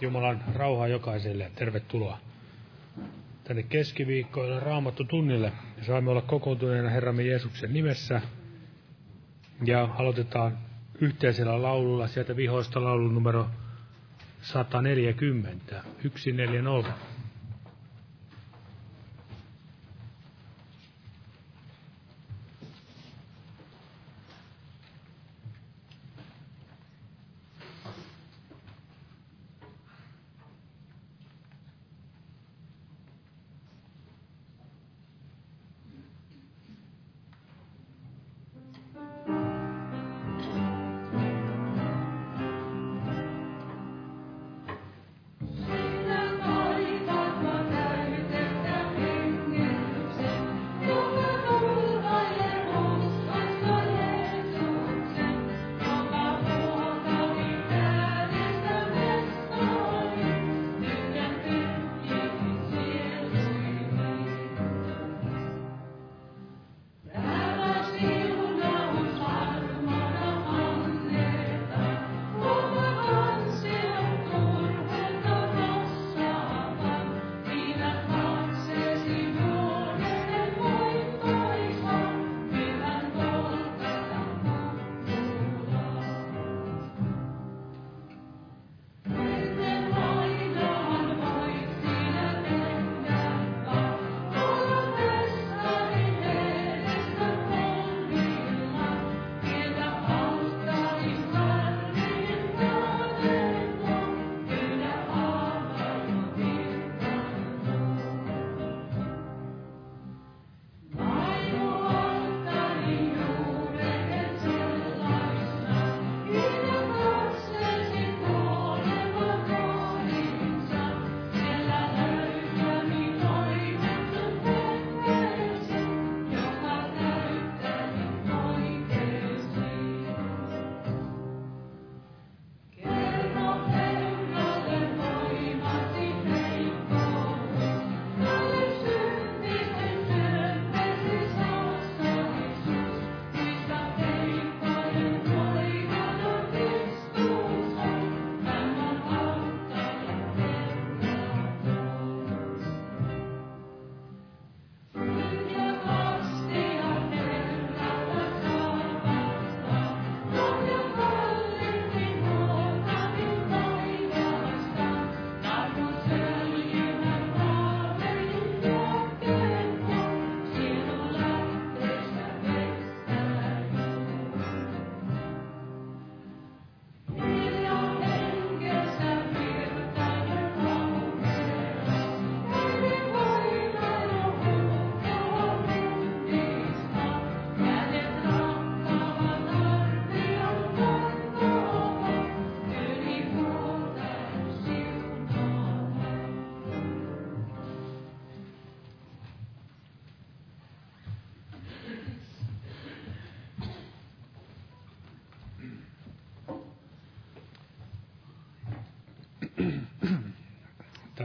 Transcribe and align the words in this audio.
Jumalan 0.00 0.44
rauhaa 0.54 0.88
jokaiselle 0.88 1.50
tervetuloa 1.54 2.18
tänne 3.44 3.62
keskiviikkoille 3.62 4.60
raamattu 4.60 5.04
tunnille. 5.04 5.52
Saamme 5.86 6.10
olla 6.10 6.22
kokoontuneena 6.22 6.90
Herramme 6.90 7.22
Jeesuksen 7.22 7.72
nimessä. 7.72 8.20
Ja 9.64 9.88
aloitetaan 9.98 10.58
yhteisellä 11.00 11.62
laululla 11.62 12.06
sieltä 12.06 12.36
vihoista 12.36 12.84
laulun 12.84 13.14
numero 13.14 13.46
140, 14.42 15.82
140. 16.02 16.92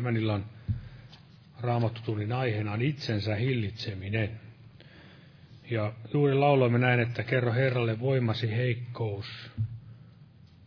Tämän 0.05 0.21
illan 0.21 0.45
raamattutunnin 1.59 2.31
aiheena 2.31 2.71
on 2.71 2.81
itsensä 2.81 3.35
hillitseminen. 3.35 4.29
Ja 5.71 5.93
juuri 6.13 6.33
lauloimme 6.33 6.77
näin, 6.77 7.00
että 7.00 7.24
kerro 7.24 7.53
Herralle 7.53 8.00
voimasi 8.00 8.51
heikkous, 8.51 9.25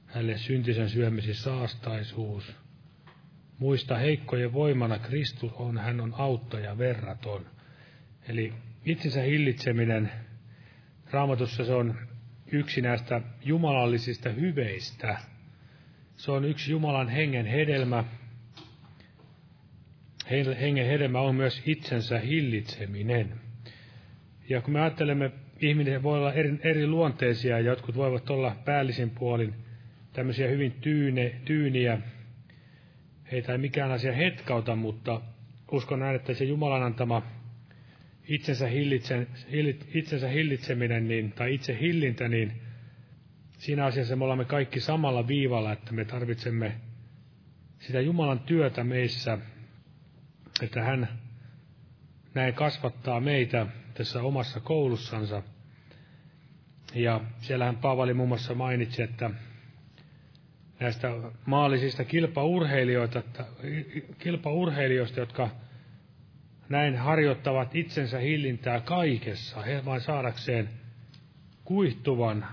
hänelle 0.07 0.39
syntisen 0.39 0.91
syömisi 0.91 1.35
saastaisuus. 1.35 2.57
Muista 3.59 3.99
heikkojen 3.99 4.53
voimana 4.53 4.99
Kristus 4.99 5.53
on, 5.53 5.79
hän 5.79 6.01
on 6.01 6.15
auttaja 6.19 6.79
verraton. 6.79 7.47
Eli 8.29 8.53
itsensä 8.85 9.23
hillitseminen, 9.23 10.13
raamatussa 11.11 11.65
se 11.65 11.73
on 11.73 11.99
yksi 12.53 12.81
näistä 12.81 13.21
jumalallisista 13.45 14.29
hyveistä. 14.29 15.19
Se 16.17 16.31
on 16.31 16.45
yksi 16.45 16.71
Jumalan 16.71 17.09
hengen 17.09 17.47
hedelmä, 17.47 18.05
hengen 20.31 20.87
hedelmä 20.87 21.21
on 21.21 21.35
myös 21.35 21.63
itsensä 21.67 22.19
hillitseminen. 22.19 23.33
Ja 24.49 24.61
kun 24.61 24.73
me 24.73 24.81
ajattelemme, 24.81 25.31
ihminen 25.61 26.03
voi 26.03 26.19
olla 26.19 26.33
eri, 26.33 26.59
eri 26.63 26.87
luonteisia, 26.87 27.61
jotkut 27.61 27.97
voivat 27.97 28.31
olla 28.31 28.57
päällisin 28.65 29.11
puolin 29.11 29.55
tämmöisiä 30.13 30.49
hyvin 30.49 30.73
tyyne, 30.73 31.35
tyyniä, 31.45 31.99
heitä 33.33 33.53
ei 33.53 33.59
mikään 33.59 33.91
asia 33.91 34.13
hetkauta, 34.13 34.77
mutta 34.77 35.21
uskon 35.73 35.99
näin, 35.99 36.17
että 36.17 36.35
se 36.35 36.45
Jumalan 36.45 36.83
antama 36.83 37.23
itsensä, 38.29 38.67
hillitsen, 38.67 39.27
hillit, 39.53 39.89
itsensä 39.95 40.29
hillitseminen 40.29 41.09
niin, 41.09 41.33
tai 41.33 41.55
itse 41.55 41.79
hillintä, 41.81 42.29
niin 42.29 42.53
siinä 43.59 43.85
asiassa 43.85 44.17
me 44.17 44.25
olemme 44.25 44.45
kaikki 44.45 44.81
samalla 44.81 45.29
viivalla, 45.29 45.73
että 45.73 45.93
me 45.93 46.05
tarvitsemme 46.05 46.73
sitä 47.79 48.01
Jumalan 48.01 48.41
työtä 48.41 48.85
meissä, 48.85 49.39
että 50.63 50.83
hän 50.83 51.09
näin 52.35 52.55
kasvattaa 52.55 53.21
meitä 53.21 53.67
tässä 53.95 54.23
omassa 54.23 54.61
koulussansa. 54.61 55.43
Ja 56.95 57.21
siellähän 57.41 57.77
Paavali 57.77 58.15
muun 58.15 58.29
muassa 58.29 58.55
mainitsi, 58.55 59.03
että 59.03 59.31
näistä 60.81 61.09
maallisista 61.47 62.05
kilpaurheilijoista, 62.05 63.23
kilpaurheilijoista, 64.19 65.21
jotka 65.21 65.51
näin 66.69 66.97
harjoittavat 66.97 67.75
itsensä 67.75 68.19
hillintää 68.19 68.81
kaikessa, 68.81 69.63
he 69.63 69.85
vain 69.85 70.01
saadakseen 70.01 70.69
kuihtuvan, 71.65 72.47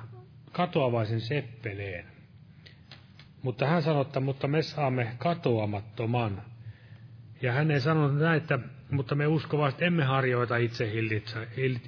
katoavaisen 0.52 1.22
seppeleen. 1.22 2.06
Mutta 3.42 3.68
hän 3.68 3.84
sanoi, 3.84 4.02
että 4.02 4.20
mutta 4.20 4.48
me 4.48 4.62
saamme 4.62 5.16
katoamattoman. 5.18 6.42
Ja 7.42 7.51
hän 7.51 7.72
ei 7.72 7.82
sanonut 7.82 8.20
näin, 8.20 8.38
että 8.38 8.60
mutta 8.92 9.15
me 9.15 9.27
uskovaiset 9.27 9.82
emme 9.82 10.04
harjoita 10.04 10.56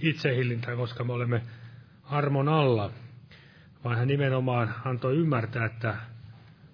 itsehillintää, 0.01 0.75
koska 0.75 1.03
me 1.03 1.13
olemme 1.13 1.41
armon 2.03 2.49
alla, 2.49 2.91
vaan 3.83 3.97
hän 3.97 4.07
nimenomaan 4.07 4.75
antoi 4.85 5.15
ymmärtää, 5.15 5.65
että 5.65 5.95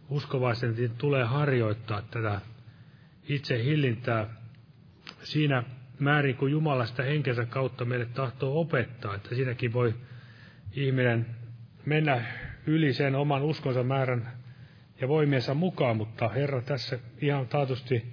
uskovaisen 0.10 0.76
tulee 0.98 1.24
harjoittaa 1.24 2.02
tätä 2.02 2.42
itsehillintää 3.30 4.28
siinä 5.24 5.64
määrin, 6.00 6.36
kun 6.36 6.52
Jumala 6.52 6.86
sitä 6.86 7.04
henkensä 7.04 7.46
kautta 7.46 7.86
meille 7.86 8.06
tahtoo 8.06 8.60
opettaa, 8.60 9.16
että 9.16 9.36
siinäkin 9.36 9.74
voi 9.74 9.96
ihminen 10.72 11.26
mennä 11.86 12.26
yli 12.68 12.94
sen 12.94 13.16
oman 13.16 13.42
uskonsa 13.42 13.84
määrän 13.84 14.32
ja 15.02 15.08
voimiensa 15.08 15.54
mukaan, 15.54 15.98
mutta 15.98 16.30
Herra 16.30 16.62
tässä 16.62 17.00
ihan 17.22 17.48
taatusti 17.48 18.13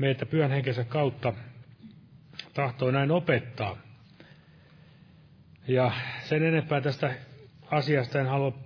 meitä 0.00 0.26
pyhän 0.26 0.50
henkensä 0.50 0.84
kautta 0.84 1.32
tahtoo 2.54 2.90
näin 2.90 3.10
opettaa. 3.10 3.76
Ja 5.68 5.92
sen 6.24 6.42
enempää 6.42 6.80
tästä 6.80 7.14
asiasta 7.70 8.20
en 8.20 8.26
halua 8.26 8.58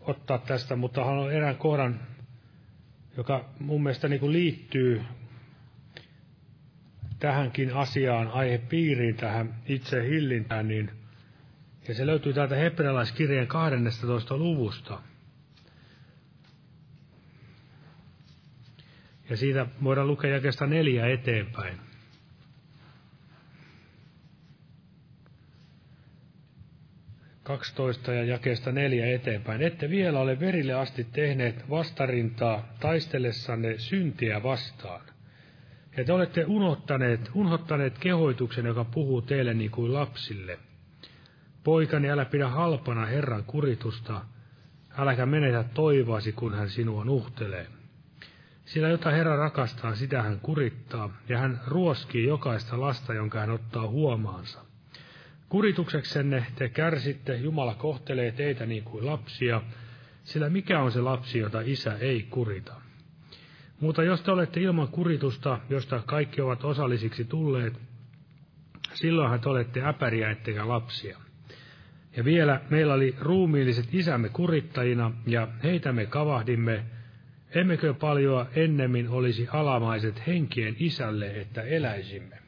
ottaa 0.00 0.38
tästä, 0.38 0.76
mutta 0.76 1.04
haluan 1.04 1.32
erään 1.32 1.56
kohdan, 1.56 2.00
joka 3.16 3.48
mun 3.58 3.82
mielestä 3.82 4.08
niin 4.08 4.20
kuin 4.20 4.32
liittyy 4.32 5.02
tähänkin 7.18 7.74
asiaan, 7.74 8.28
aihepiiriin, 8.28 9.16
tähän 9.16 9.54
itse 9.66 10.08
hillintään, 10.08 10.68
niin, 10.68 10.90
ja 11.88 11.94
se 11.94 12.06
löytyy 12.06 12.32
täältä 12.32 12.56
hebrealaiskirjeen 12.56 13.46
12. 13.46 14.36
luvusta. 14.36 15.09
Ja 19.30 19.36
siitä 19.36 19.66
voidaan 19.84 20.06
lukea 20.06 20.30
jakesta 20.30 20.66
neljä 20.66 21.06
eteenpäin. 21.06 21.78
Kaksitoista 27.42 28.12
ja 28.12 28.24
jakeesta 28.24 28.72
neljä 28.72 29.06
eteenpäin. 29.06 29.62
Ette 29.62 29.90
vielä 29.90 30.20
ole 30.20 30.40
verille 30.40 30.72
asti 30.72 31.04
tehneet 31.04 31.70
vastarintaa 31.70 32.74
taistellessanne 32.80 33.78
syntiä 33.78 34.42
vastaan. 34.42 35.00
Ja 35.96 36.04
te 36.04 36.12
olette 36.12 36.44
unohtaneet, 36.44 37.30
unohtaneet 37.34 37.98
kehoituksen, 37.98 38.66
joka 38.66 38.84
puhuu 38.84 39.22
teille 39.22 39.54
niin 39.54 39.70
kuin 39.70 39.94
lapsille. 39.94 40.58
Poikani, 41.64 42.10
älä 42.10 42.24
pidä 42.24 42.48
halpana 42.48 43.06
Herran 43.06 43.44
kuritusta, 43.44 44.24
äläkä 44.98 45.26
menetä 45.26 45.64
toivoasi, 45.74 46.32
kun 46.32 46.54
hän 46.54 46.70
sinua 46.70 47.04
nuhtelee. 47.04 47.79
Sillä 48.70 48.88
jota 48.88 49.10
Herra 49.10 49.36
rakastaa, 49.36 49.94
sitä 49.94 50.22
hän 50.22 50.40
kurittaa, 50.40 51.10
ja 51.28 51.38
hän 51.38 51.60
ruoskii 51.66 52.26
jokaista 52.26 52.80
lasta, 52.80 53.14
jonka 53.14 53.40
hän 53.40 53.50
ottaa 53.50 53.88
huomaansa. 53.88 54.60
Kuritukseksenne 55.48 56.46
te 56.54 56.68
kärsitte, 56.68 57.36
Jumala 57.36 57.74
kohtelee 57.74 58.32
teitä 58.32 58.66
niin 58.66 58.84
kuin 58.84 59.06
lapsia, 59.06 59.62
sillä 60.24 60.48
mikä 60.48 60.80
on 60.80 60.92
se 60.92 61.00
lapsi, 61.00 61.38
jota 61.38 61.60
isä 61.64 61.96
ei 62.00 62.22
kurita? 62.22 62.74
Mutta 63.80 64.02
jos 64.02 64.22
te 64.22 64.30
olette 64.30 64.60
ilman 64.60 64.88
kuritusta, 64.88 65.58
josta 65.70 66.02
kaikki 66.06 66.40
ovat 66.40 66.64
osallisiksi 66.64 67.24
tulleet, 67.24 67.80
silloinhan 68.94 69.40
te 69.40 69.48
olette 69.48 69.82
äpäriä 69.84 70.30
ettekä 70.30 70.68
lapsia. 70.68 71.18
Ja 72.16 72.24
vielä 72.24 72.60
meillä 72.70 72.94
oli 72.94 73.16
ruumiilliset 73.20 73.94
isämme 73.94 74.28
kurittajina, 74.28 75.12
ja 75.26 75.48
heitä 75.62 75.92
me 75.92 76.06
kavahdimme, 76.06 76.84
emmekö 77.54 77.94
paljoa 77.94 78.46
ennemmin 78.56 79.08
olisi 79.08 79.48
alamaiset 79.52 80.26
henkien 80.26 80.76
isälle, 80.78 81.40
että 81.40 81.62
eläisimme. 81.62 82.38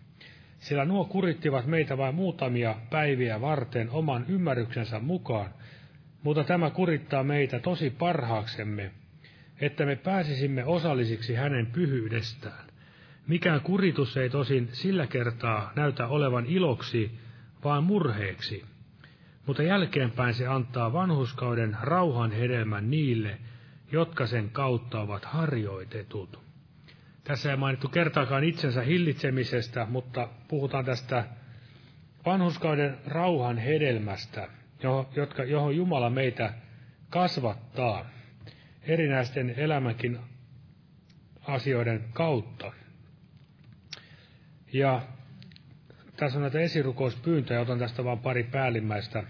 Sillä 0.58 0.84
nuo 0.84 1.04
kurittivat 1.04 1.66
meitä 1.66 1.98
vain 1.98 2.14
muutamia 2.14 2.74
päiviä 2.90 3.40
varten 3.40 3.90
oman 3.90 4.24
ymmärryksensä 4.28 4.98
mukaan, 4.98 5.50
mutta 6.22 6.44
tämä 6.44 6.70
kurittaa 6.70 7.22
meitä 7.22 7.58
tosi 7.58 7.90
parhaaksemme, 7.90 8.90
että 9.60 9.86
me 9.86 9.96
pääsisimme 9.96 10.64
osallisiksi 10.64 11.34
hänen 11.34 11.66
pyhyydestään. 11.66 12.66
Mikään 13.26 13.60
kuritus 13.60 14.16
ei 14.16 14.30
tosin 14.30 14.68
sillä 14.72 15.06
kertaa 15.06 15.72
näytä 15.76 16.06
olevan 16.06 16.46
iloksi, 16.46 17.18
vaan 17.64 17.84
murheeksi. 17.84 18.64
Mutta 19.46 19.62
jälkeenpäin 19.62 20.34
se 20.34 20.46
antaa 20.46 20.92
vanhuskauden 20.92 21.76
rauhan 21.80 22.32
hedelmän 22.32 22.90
niille, 22.90 23.38
jotka 23.92 24.26
sen 24.26 24.50
kautta 24.50 25.00
ovat 25.00 25.24
harjoitetut. 25.24 26.42
Tässä 27.24 27.50
ei 27.50 27.56
mainittu 27.56 27.88
kertaakaan 27.88 28.44
itsensä 28.44 28.82
hillitsemisestä, 28.82 29.86
mutta 29.90 30.28
puhutaan 30.48 30.84
tästä 30.84 31.24
vanhuskauden 32.26 32.98
rauhan 33.06 33.58
hedelmästä, 33.58 34.48
johon 35.48 35.76
Jumala 35.76 36.10
meitä 36.10 36.54
kasvattaa 37.10 38.10
erinäisten 38.82 39.54
elämänkin 39.56 40.18
asioiden 41.46 42.04
kautta. 42.12 42.72
Ja 44.72 45.02
tässä 46.16 46.38
on 46.38 46.42
näitä 46.42 46.60
esirukouspyyntöjä, 46.60 47.60
otan 47.60 47.78
tästä 47.78 48.04
vain 48.04 48.18
pari 48.18 48.44
päällimmäistä. 48.44 49.24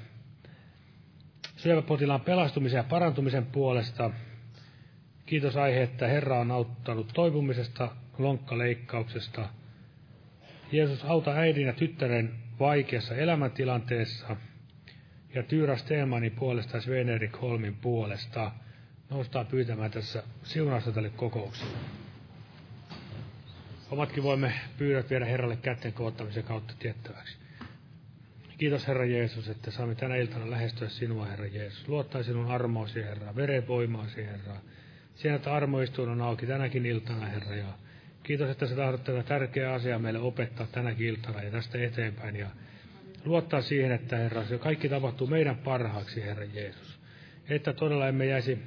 Syöväpotilaan 1.57 2.21
pelastumisen 2.21 2.76
ja 2.78 2.85
parantumisen 2.85 3.47
puolesta. 3.47 4.11
Kiitos 5.26 5.57
aihe, 5.57 5.83
että 5.83 6.09
Herra 6.09 6.38
on 6.38 6.50
auttanut 6.50 7.11
toipumisesta, 7.14 7.88
lonkkaleikkauksesta. 8.19 9.49
Jeesus 10.73 11.05
auta 11.05 11.31
äidin 11.33 11.67
ja 11.67 11.73
tyttären 11.73 12.35
vaikeassa 12.61 13.14
elämäntilanteessa. 13.14 14.37
Ja 15.35 15.43
Tyyra 15.43 15.76
Steemanin 15.76 16.33
puolesta 16.33 16.76
ja 16.76 16.81
Svenerik 16.81 17.43
Holmin 17.43 17.76
puolesta 17.76 18.52
noustaan 19.11 19.47
pyytämään 19.47 19.91
tässä 19.91 20.23
siunausta 20.43 20.93
tälle 20.93 21.11
kokoukselle. 21.11 21.73
Omatkin 23.91 24.23
voimme 24.23 24.52
pyydät 24.79 25.11
viedä 25.11 25.25
Herralle 25.25 25.57
kätten 25.57 25.93
koottamisen 25.93 26.45
kautta 26.45 26.75
tiettäväksi. 26.79 27.37
Kiitos 28.59 28.88
Herra 28.88 29.05
Jeesus, 29.05 29.49
että 29.49 29.71
saamme 29.71 29.95
tänä 29.95 30.17
iltana 30.17 30.50
lähestyä 30.50 30.88
sinua, 30.88 31.26
Herra 31.26 31.47
Jeesus. 31.47 31.88
Luottaa 31.88 32.23
sinun 32.23 32.47
armoosi, 32.50 33.02
Herra, 33.02 33.37
verenvoimaasi, 33.37 34.25
Herra. 34.25 34.57
Siinä, 35.14 35.37
että 35.37 35.54
armoistuin 35.54 36.09
on 36.09 36.21
auki 36.21 36.47
tänäkin 36.47 36.87
iltana, 36.87 37.26
Herra. 37.26 37.57
Ja 37.57 37.66
kiitos, 38.23 38.50
että 38.50 38.66
sä 38.66 38.76
tahdot 38.76 39.04
tätä 39.04 39.23
tärkeää 39.23 39.75
asiaa 39.75 39.99
meille 39.99 40.19
opettaa 40.19 40.66
tänäkin 40.66 41.07
iltana 41.07 41.42
ja 41.42 41.50
tästä 41.50 41.78
eteenpäin. 41.78 42.37
Ja 42.37 42.47
luottaa 43.25 43.62
siihen, 43.62 43.92
että 43.92 44.16
Herra, 44.16 44.45
se 44.45 44.59
kaikki 44.59 44.88
tapahtuu 44.88 45.26
meidän 45.26 45.57
parhaaksi, 45.57 46.23
Herra 46.23 46.45
Jeesus. 46.45 46.99
Että 47.49 47.73
todella 47.73 48.09
emme 48.09 48.26
jäisi 48.26 48.59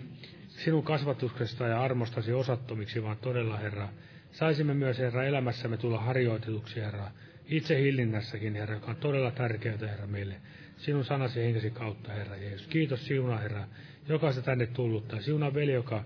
sinun 0.48 0.84
kasvatuksesta 0.84 1.68
ja 1.68 1.82
armostasi 1.82 2.34
osattomiksi, 2.34 3.04
vaan 3.04 3.18
todella, 3.18 3.58
Herra, 3.58 3.90
saisimme 4.32 4.74
myös, 4.74 5.00
Herra, 5.00 5.24
elämässämme 5.24 5.78
tulla 5.78 6.00
harjoitetuksi, 6.00 6.82
Herra, 6.82 7.12
itse 7.48 7.82
hillinnässäkin, 7.82 8.56
Herra, 8.56 8.76
joka 8.76 8.92
on 8.92 8.96
todella 8.96 9.32
tärkeää, 9.32 9.78
Herra, 9.82 10.08
meille. 10.08 10.36
Sinun 10.78 11.06
sanasi 11.06 11.42
henkesi 11.42 11.70
kautta, 11.70 12.14
Herra 12.14 12.36
Jeesus. 12.36 12.68
Kiitos 12.68 13.06
siuna, 13.06 13.38
Herra, 13.38 13.68
jokaista 14.10 14.42
tänne 14.42 14.68
tullutta. 14.68 15.22
Siuna 15.22 15.54
veli, 15.54 15.74
joka 15.74 16.04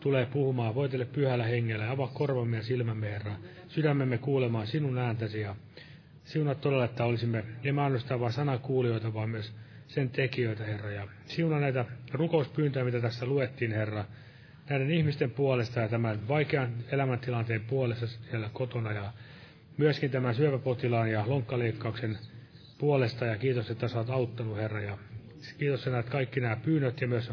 tulee 0.00 0.26
puhumaan, 0.26 0.74
voitelle 0.74 1.04
pyhällä 1.04 1.44
hengellä 1.44 1.84
ja 1.84 1.90
avaa 1.90 2.10
korvamme 2.14 2.56
ja 2.56 2.62
silmämme, 2.62 3.10
Herra, 3.10 3.32
sydämemme 3.68 4.18
kuulemaan 4.18 4.66
sinun 4.66 4.98
ääntäsi 4.98 5.40
ja 5.40 5.56
siuna 6.24 6.54
todella, 6.54 6.84
että 6.84 7.04
olisimme 7.04 7.44
emme 7.64 7.82
ainoastaan 7.82 8.20
vain 8.20 8.32
sanakuulijoita, 8.32 9.14
vaan 9.14 9.30
myös 9.30 9.52
sen 9.88 10.10
tekijöitä, 10.10 10.64
Herra. 10.64 10.90
Ja 10.90 11.08
siuna 11.26 11.60
näitä 11.60 11.84
rukouspyyntöjä, 12.12 12.84
mitä 12.84 13.00
tässä 13.00 13.26
luettiin, 13.26 13.72
Herra, 13.72 14.04
näiden 14.70 14.90
ihmisten 14.90 15.30
puolesta 15.30 15.80
ja 15.80 15.88
tämän 15.88 16.28
vaikean 16.28 16.74
elämäntilanteen 16.92 17.60
puolesta 17.60 18.06
siellä 18.06 18.50
kotona 18.52 18.92
ja 18.92 19.12
myöskin 19.76 20.10
tämän 20.10 20.34
syöpäpotilaan 20.34 21.10
ja 21.10 21.24
lonkkaleikkauksen 21.26 22.18
puolesta 22.78 23.26
ja 23.26 23.36
kiitos, 23.36 23.70
että 23.70 23.88
sä 23.88 23.98
oot 23.98 24.10
auttanut, 24.10 24.56
Herra. 24.56 24.80
Ja 24.80 24.98
kiitos, 25.58 25.80
että 25.80 25.90
näet 25.90 26.10
kaikki 26.10 26.40
nämä 26.40 26.56
pyynnöt 26.56 27.00
ja 27.00 27.08
myös 27.08 27.30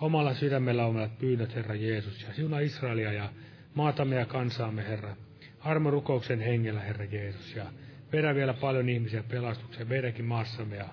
omalla 0.00 0.34
sydämellä 0.34 0.86
omat 0.86 1.18
pyynnöt, 1.18 1.54
Herra 1.54 1.74
Jeesus. 1.74 2.22
Ja 2.22 2.34
siuna 2.34 2.60
Israelia 2.60 3.12
ja 3.12 3.32
maatamme 3.74 4.16
ja 4.16 4.26
kansaamme, 4.26 4.88
Herra. 4.88 5.16
Armorukouksen 5.60 6.40
hengellä, 6.40 6.80
Herra 6.80 7.04
Jeesus. 7.04 7.56
Ja 7.56 7.66
vedä 8.12 8.34
vielä 8.34 8.54
paljon 8.54 8.88
ihmisiä 8.88 9.22
pelastukseen 9.22 9.88
meidänkin 9.88 10.24
maassamme 10.24 10.76
ja 10.76 10.88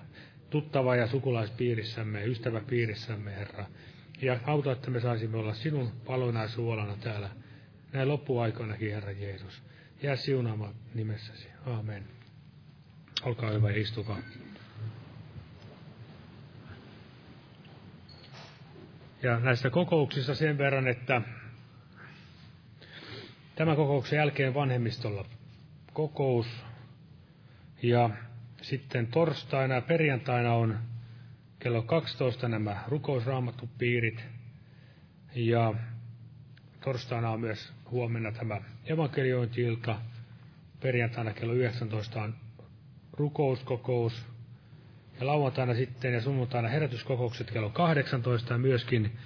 tuttava- 0.50 0.96
ja 0.96 1.06
sukulaispiirissämme 1.06 2.24
ystäväpiirissämme, 2.24 3.36
Herra. 3.36 3.66
Ja 4.22 4.38
auta, 4.44 4.72
että 4.72 4.90
me 4.90 5.00
saisimme 5.00 5.36
olla 5.36 5.54
sinun 5.54 5.92
palona 6.06 6.42
ja 6.42 6.48
suolana 6.48 6.96
täällä 6.96 7.30
näin 7.92 8.08
loppuaikoinakin, 8.08 8.94
Herra 8.94 9.12
Jeesus. 9.12 9.62
Jää 10.02 10.16
siunaama 10.16 10.74
nimessäsi. 10.94 11.48
Amen. 11.66 12.04
Olkaa 13.22 13.50
hyvä 13.50 13.70
ja 13.70 13.80
istukaa. 13.80 14.18
Ja 19.22 19.40
näistä 19.40 19.70
kokouksista 19.70 20.34
sen 20.34 20.58
verran, 20.58 20.88
että 20.88 21.22
tämän 23.54 23.76
kokouksen 23.76 24.16
jälkeen 24.16 24.54
vanhemmistolla 24.54 25.24
kokous. 25.92 26.46
Ja 27.82 28.10
sitten 28.62 29.06
torstaina 29.06 29.74
ja 29.74 29.82
perjantaina 29.82 30.54
on 30.54 30.78
kello 31.58 31.82
12 31.82 32.48
nämä 32.48 32.84
rukousraamattupiirit. 32.88 34.24
Ja 35.34 35.74
torstaina 36.80 37.30
on 37.30 37.40
myös 37.40 37.72
huomenna 37.90 38.32
tämä 38.32 38.60
evankeliointi-ilta. 38.84 39.98
Perjantaina 40.80 41.32
kello 41.32 41.52
19 41.52 42.22
on 42.22 42.34
rukouskokous. 43.12 44.31
Ja 45.20 45.26
lauantaina 45.26 45.74
sitten 45.74 46.14
ja 46.14 46.20
sunnuntaina 46.20 46.68
herätyskokoukset 46.68 47.50
kello 47.50 47.70
18 47.70 48.54
ja 48.54 48.58
myöskin 48.58 49.18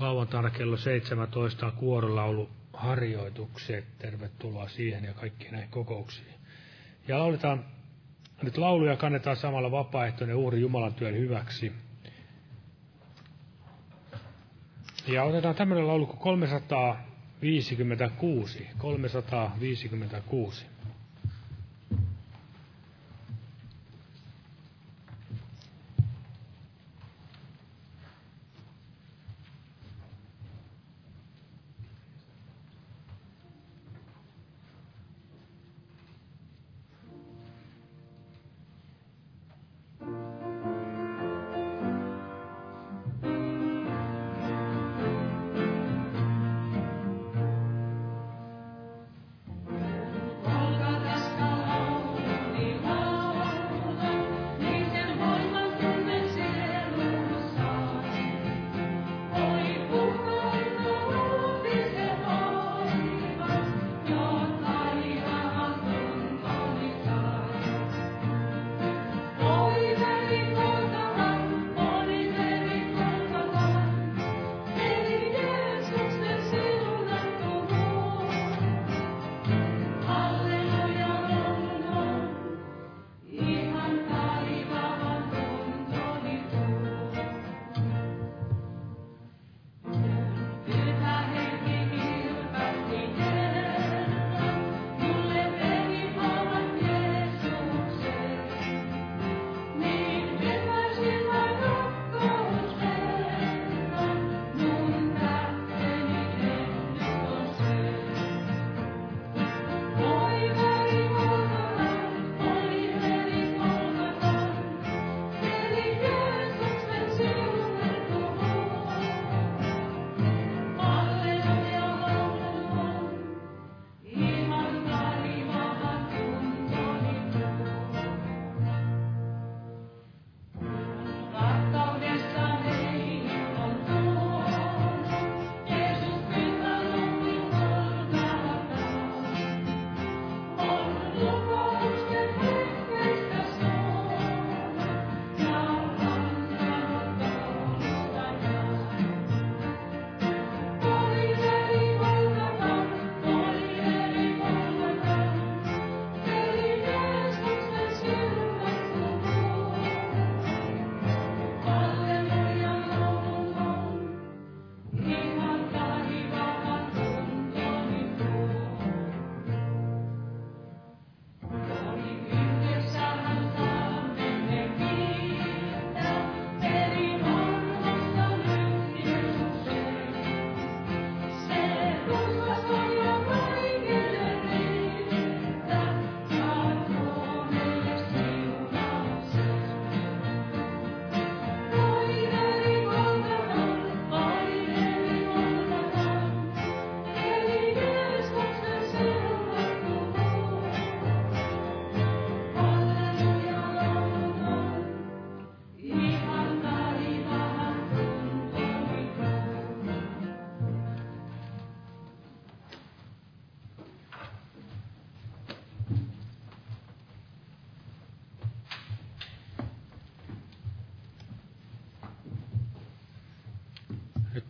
lauantaina 0.00 0.50
kello 0.50 0.76
17 0.76 1.66
on 1.66 1.72
kuorolaulu 1.72 2.50
harjoitukset. 2.72 3.84
Tervetuloa 3.98 4.68
siihen 4.68 5.04
ja 5.04 5.14
kaikkiin 5.14 5.52
näihin 5.52 5.70
kokouksiin. 5.70 6.34
Ja 7.08 7.18
lauletaan 7.18 7.64
nyt 8.42 8.58
lauluja 8.58 8.96
kannetaan 8.96 9.36
samalla 9.36 9.70
vapaaehtoinen 9.70 10.36
uhri 10.36 10.60
Jumalan 10.60 10.94
työn 10.94 11.14
hyväksi. 11.14 11.72
Ja 15.06 15.24
otetaan 15.24 15.54
tämmöinen 15.54 15.86
laulu 15.86 16.06
kuin 16.06 16.18
356. 16.18 18.68
356. 18.78 20.66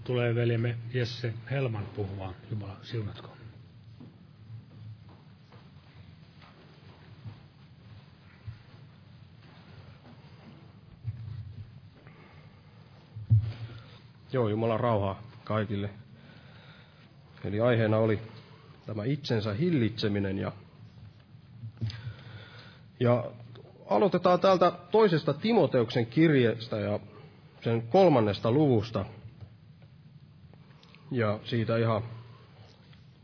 tulee 0.09 0.35
veljemme 0.35 0.77
Jesse 0.95 1.35
Helman 1.51 1.85
puhumaan. 1.97 2.35
Jumala 2.51 2.77
siunatko. 2.83 3.29
Joo, 14.33 14.49
Jumalan 14.49 14.81
rauhaa 14.81 15.23
kaikille. 15.45 15.91
Eli 17.45 17.61
aiheena 17.61 17.99
oli 17.99 18.19
tämä 18.87 19.05
itsensä 19.05 19.53
hillitseminen 19.55 20.39
ja, 20.39 20.53
ja 23.01 23.25
aloitetaan 23.87 24.41
täältä 24.41 24.73
toisesta 24.91 25.35
Timoteuksen 25.35 26.07
kirjeestä 26.07 26.77
ja 26.77 27.01
sen 27.61 27.83
kolmannesta 27.83 28.51
luvusta– 28.53 29.05
ja 31.11 31.39
siitä 31.45 31.77
ihan 31.77 32.03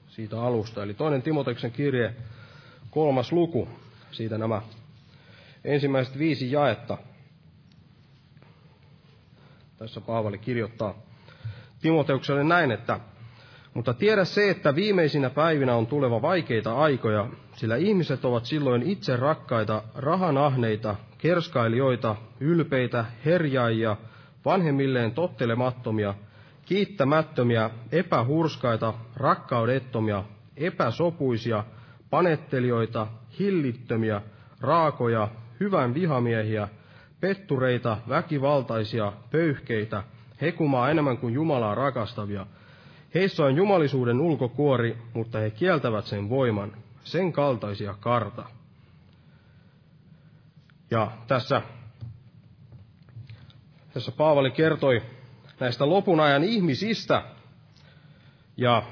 siitä 0.08 0.42
alusta. 0.42 0.82
Eli 0.82 0.94
toinen 0.94 1.22
Timoteksen 1.22 1.72
kirje, 1.72 2.14
kolmas 2.90 3.32
luku, 3.32 3.68
siitä 4.10 4.38
nämä 4.38 4.62
ensimmäiset 5.64 6.18
viisi 6.18 6.52
jaetta. 6.52 6.98
Tässä 9.78 10.00
Paavali 10.00 10.38
kirjoittaa, 10.38 10.94
Timoteukselle 11.80 12.44
näin, 12.44 12.70
että 12.70 13.00
mutta 13.74 13.94
tiedä 13.94 14.24
se, 14.24 14.50
että 14.50 14.74
viimeisinä 14.74 15.30
päivinä 15.30 15.74
on 15.74 15.86
tuleva 15.86 16.22
vaikeita 16.22 16.74
aikoja, 16.74 17.28
sillä 17.56 17.76
ihmiset 17.76 18.24
ovat 18.24 18.44
silloin 18.44 18.82
itse 18.82 19.16
rakkaita, 19.16 19.82
rahanahneita, 19.94 20.96
kerskailijoita, 21.18 22.16
ylpeitä, 22.40 23.04
herjaajia, 23.24 23.96
vanhemmilleen 24.44 25.12
tottelemattomia, 25.12 26.14
kiittämättömiä, 26.64 27.70
epähurskaita, 27.92 28.94
rakkaudettomia, 29.16 30.24
epäsopuisia, 30.56 31.64
panettelijoita, 32.10 33.06
hillittömiä, 33.38 34.22
raakoja, 34.60 35.28
hyvän 35.60 35.94
vihamiehiä, 35.94 36.68
pettureita, 37.20 37.98
väkivaltaisia, 38.08 39.12
pöyhkeitä, 39.30 40.02
hekumaa 40.40 40.90
enemmän 40.90 41.18
kuin 41.18 41.34
Jumalaa 41.34 41.74
rakastavia. 41.74 42.46
Heissä 43.14 43.44
on 43.44 43.56
jumalisuuden 43.56 44.20
ulkokuori, 44.20 44.98
mutta 45.14 45.38
he 45.38 45.50
kieltävät 45.50 46.04
sen 46.04 46.28
voiman, 46.28 46.72
sen 47.04 47.32
kaltaisia 47.32 47.94
karta. 48.00 48.44
Ja 50.90 51.10
tässä, 51.26 51.62
tässä 53.94 54.12
Paavali 54.12 54.50
kertoi 54.50 55.02
näistä 55.64 55.88
lopun 55.88 56.20
ajan 56.20 56.44
ihmisistä, 56.44 57.22
ja 58.56 58.82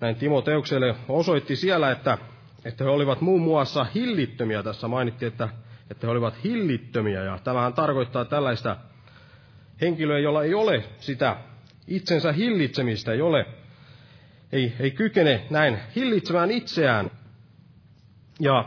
näin 0.00 0.16
Timoteukselle 0.16 0.94
osoitti 1.08 1.56
siellä, 1.56 1.90
että, 1.90 2.18
että 2.64 2.84
he 2.84 2.90
olivat 2.90 3.20
muun 3.20 3.40
muassa 3.40 3.86
hillittömiä. 3.94 4.62
Tässä 4.62 4.88
mainittiin, 4.88 5.32
että, 5.32 5.48
että 5.90 6.06
he 6.06 6.10
olivat 6.10 6.44
hillittömiä, 6.44 7.22
ja 7.22 7.38
tämähän 7.44 7.72
tarkoittaa 7.72 8.24
tällaista 8.24 8.76
henkilöä, 9.80 10.18
jolla 10.18 10.42
ei 10.42 10.54
ole 10.54 10.84
sitä 10.98 11.36
itsensä 11.86 12.32
hillitsemistä, 12.32 13.12
ei 13.12 13.20
ole, 13.20 13.46
ei, 14.52 14.72
ei 14.80 14.90
kykene 14.90 15.46
näin 15.50 15.78
hillitsemään 15.96 16.50
itseään. 16.50 17.10
Ja, 18.40 18.64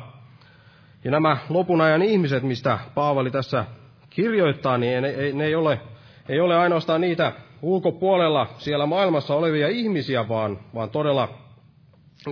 ja 1.03 1.11
nämä 1.11 1.37
lopun 1.49 1.81
ajan 1.81 2.01
ihmiset, 2.01 2.43
mistä 2.43 2.79
Paavali 2.95 3.31
tässä 3.31 3.65
kirjoittaa, 4.09 4.77
niin 4.77 5.01
ne, 5.01 5.31
ne, 5.33 5.45
ei, 5.45 5.55
ole, 5.55 5.81
ei 6.29 6.39
ole 6.39 6.57
ainoastaan 6.57 7.01
niitä 7.01 7.31
ulkopuolella 7.61 8.47
siellä 8.57 8.85
maailmassa 8.85 9.35
olevia 9.35 9.67
ihmisiä, 9.67 10.27
vaan, 10.27 10.59
vaan 10.75 10.89
todella, 10.89 11.29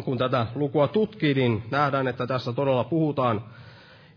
kun 0.06 0.18
tätä 0.18 0.48
lukua 0.56 0.88
tutkii, 0.88 1.34
niin 1.34 1.64
nähdään, 1.72 2.08
että 2.08 2.28
tässä 2.28 2.54
todella 2.54 2.84
puhutaan 2.84 3.44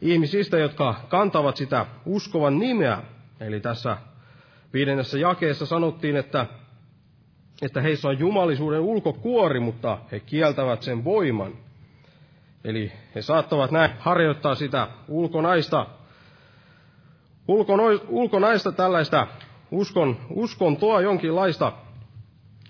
ihmisistä, 0.00 0.58
jotka 0.58 0.94
kantavat 1.08 1.56
sitä 1.56 1.86
uskovan 2.06 2.58
nimeä. 2.58 3.02
Eli 3.40 3.60
tässä 3.60 3.96
viidennessä 4.72 5.18
jakeessa 5.18 5.66
sanottiin, 5.66 6.16
että, 6.16 6.46
että 7.62 7.80
heissä 7.80 8.08
on 8.08 8.18
jumalisuuden 8.18 8.80
ulkokuori, 8.80 9.60
mutta 9.60 9.98
he 10.12 10.20
kieltävät 10.20 10.82
sen 10.82 11.04
voiman. 11.04 11.52
Eli 12.64 12.92
he 13.14 13.22
saattavat 13.22 13.70
näin 13.70 13.90
harjoittaa 13.98 14.54
sitä 14.54 14.88
ulkonaista, 15.08 15.86
ulkonaista 18.08 18.72
tällaista 18.72 19.26
uskon, 19.70 20.16
uskontoa 20.30 21.00
jonkinlaista, 21.00 21.72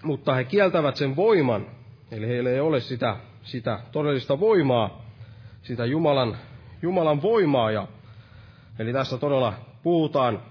mutta 0.03 0.35
he 0.35 0.45
kieltävät 0.45 0.97
sen 0.97 1.17
voiman. 1.17 1.67
Eli 2.11 2.29
heillä 2.29 2.51
ei 2.51 2.61
ole 2.61 2.81
sitä, 2.81 3.17
sitä 3.43 3.81
todellista 3.93 4.41
voimaa, 4.41 5.05
sitä 5.63 5.85
Jumalan, 5.85 6.37
Jumalan 6.83 7.23
voimaa. 7.23 7.71
Ja, 7.71 7.89
eli 8.79 8.93
tässä 8.93 9.19
todella 9.19 9.55
puhutaan 9.83 10.43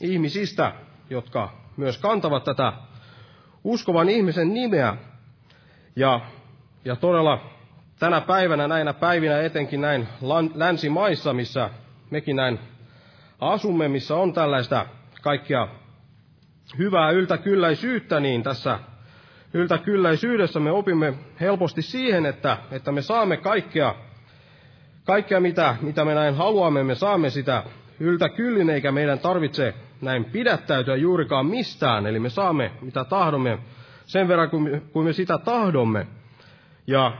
ihmisistä, 0.00 0.72
jotka 1.10 1.50
myös 1.76 1.98
kantavat 1.98 2.44
tätä 2.44 2.72
uskovan 3.64 4.08
ihmisen 4.08 4.54
nimeä. 4.54 4.96
Ja, 5.96 6.20
ja 6.84 6.96
todella 6.96 7.40
tänä 7.98 8.20
päivänä, 8.20 8.68
näinä 8.68 8.92
päivinä 8.92 9.42
etenkin 9.42 9.80
näin 9.80 10.08
länsimaissa, 10.54 11.32
missä 11.32 11.70
mekin 12.10 12.36
näin 12.36 12.58
asumme, 13.40 13.88
missä 13.88 14.16
on 14.16 14.32
tällaista 14.32 14.86
kaikkia 15.22 15.68
hyvää 16.78 17.10
yltäkylläisyyttä, 17.10 18.20
niin 18.20 18.42
tässä 18.42 18.78
yltäkylläisyydessä 19.54 20.60
me 20.60 20.70
opimme 20.70 21.14
helposti 21.40 21.82
siihen, 21.82 22.26
että, 22.26 22.58
että 22.70 22.92
me 22.92 23.02
saamme 23.02 23.36
kaikkea, 23.36 23.94
kaikkea 25.04 25.40
mitä, 25.40 25.76
mitä 25.80 26.04
me 26.04 26.14
näin 26.14 26.34
haluamme, 26.34 26.84
me 26.84 26.94
saamme 26.94 27.30
sitä 27.30 27.64
yltäkyllin, 28.00 28.70
eikä 28.70 28.92
meidän 28.92 29.18
tarvitse 29.18 29.74
näin 30.00 30.24
pidättäytyä 30.24 30.96
juurikaan 30.96 31.46
mistään. 31.46 32.06
Eli 32.06 32.18
me 32.20 32.30
saamme 32.30 32.70
mitä 32.80 33.04
tahdomme 33.04 33.58
sen 34.06 34.28
verran, 34.28 34.50
kuin 34.50 34.62
me, 34.62 34.80
kuin 34.80 35.06
me 35.06 35.12
sitä 35.12 35.38
tahdomme. 35.38 36.06
Ja, 36.86 37.12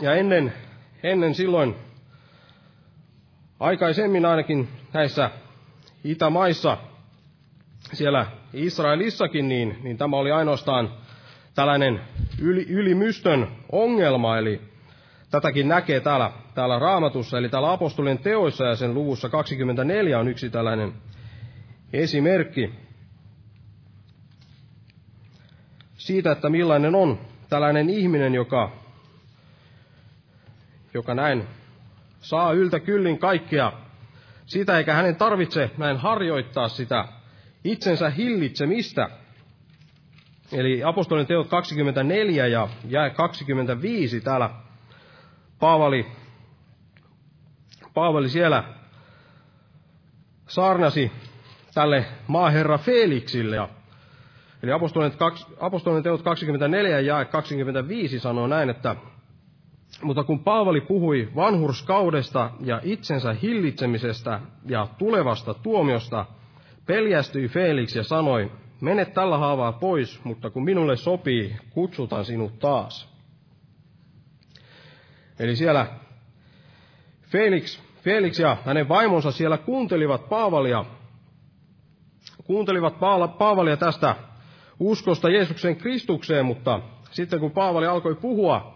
ja 0.00 0.14
ennen, 0.14 0.52
ennen 1.02 1.34
silloin, 1.34 1.74
aikaisemmin 3.60 4.26
ainakin 4.26 4.68
näissä 4.92 5.30
Itämaissa, 6.06 6.78
siellä 7.92 8.26
Israelissakin, 8.52 9.48
niin, 9.48 9.78
niin 9.82 9.98
tämä 9.98 10.16
oli 10.16 10.32
ainoastaan 10.32 10.90
tällainen 11.54 12.00
yli, 12.40 12.66
ylimystön 12.68 13.48
ongelma, 13.72 14.38
eli 14.38 14.60
tätäkin 15.30 15.68
näkee 15.68 16.00
täällä, 16.00 16.32
täällä 16.54 16.78
raamatussa, 16.78 17.38
eli 17.38 17.48
täällä 17.48 17.72
apostolien 17.72 18.18
teoissa 18.18 18.64
ja 18.64 18.76
sen 18.76 18.94
luvussa 18.94 19.28
24 19.28 20.18
on 20.18 20.28
yksi 20.28 20.50
tällainen 20.50 20.92
esimerkki 21.92 22.72
siitä, 25.96 26.32
että 26.32 26.48
millainen 26.48 26.94
on 26.94 27.18
tällainen 27.48 27.90
ihminen, 27.90 28.34
joka, 28.34 28.72
joka 30.94 31.14
näin 31.14 31.44
saa 32.20 32.52
yltä 32.52 32.80
kyllin 32.80 33.18
kaikkea 33.18 33.85
sitä, 34.46 34.78
eikä 34.78 34.94
hänen 34.94 35.16
tarvitse 35.16 35.70
näin 35.78 35.96
harjoittaa 35.96 36.68
sitä 36.68 37.08
itsensä 37.64 38.10
hillitsemistä. 38.10 39.08
Eli 40.52 40.84
apostolin 40.84 41.26
teot 41.26 41.48
24 41.48 42.46
ja 42.46 42.68
jae 42.88 43.10
25 43.10 44.20
täällä 44.20 44.50
Paavali, 45.58 46.06
Paavali 47.94 48.28
siellä 48.28 48.64
saarnasi 50.48 51.12
tälle 51.74 52.06
maaherra 52.26 52.78
Felixille. 52.78 53.68
Eli 54.62 54.72
apostolien, 54.72 55.12
apostolien 55.60 56.02
teot 56.02 56.22
24 56.22 57.00
ja 57.00 57.24
25 57.24 58.20
sanoo 58.20 58.46
näin, 58.46 58.70
että 58.70 58.96
mutta 60.02 60.24
kun 60.24 60.38
Paavali 60.38 60.80
puhui 60.80 61.28
vanhurskaudesta 61.36 62.50
ja 62.60 62.80
itsensä 62.82 63.36
hillitsemisestä 63.42 64.40
ja 64.66 64.88
tulevasta 64.98 65.54
tuomiosta, 65.54 66.26
peljästyi 66.86 67.48
Felix 67.48 67.96
ja 67.96 68.04
sanoi, 68.04 68.52
mene 68.80 69.04
tällä 69.04 69.38
haavaa 69.38 69.72
pois, 69.72 70.24
mutta 70.24 70.50
kun 70.50 70.64
minulle 70.64 70.96
sopii, 70.96 71.56
kutsutan 71.70 72.24
sinut 72.24 72.58
taas. 72.58 73.16
Eli 75.38 75.56
siellä 75.56 75.86
Felix, 77.22 77.80
Felix 78.02 78.38
ja 78.38 78.56
hänen 78.64 78.88
vaimonsa 78.88 79.30
siellä 79.30 79.58
kuuntelivat 79.58 80.28
Paavalia, 80.28 80.84
kuuntelivat 82.44 82.98
Paavalia 83.38 83.76
tästä 83.76 84.16
uskosta 84.78 85.28
Jeesuksen 85.28 85.76
Kristukseen, 85.76 86.46
mutta 86.46 86.80
sitten 87.10 87.40
kun 87.40 87.50
Paavali 87.50 87.86
alkoi 87.86 88.14
puhua 88.14 88.75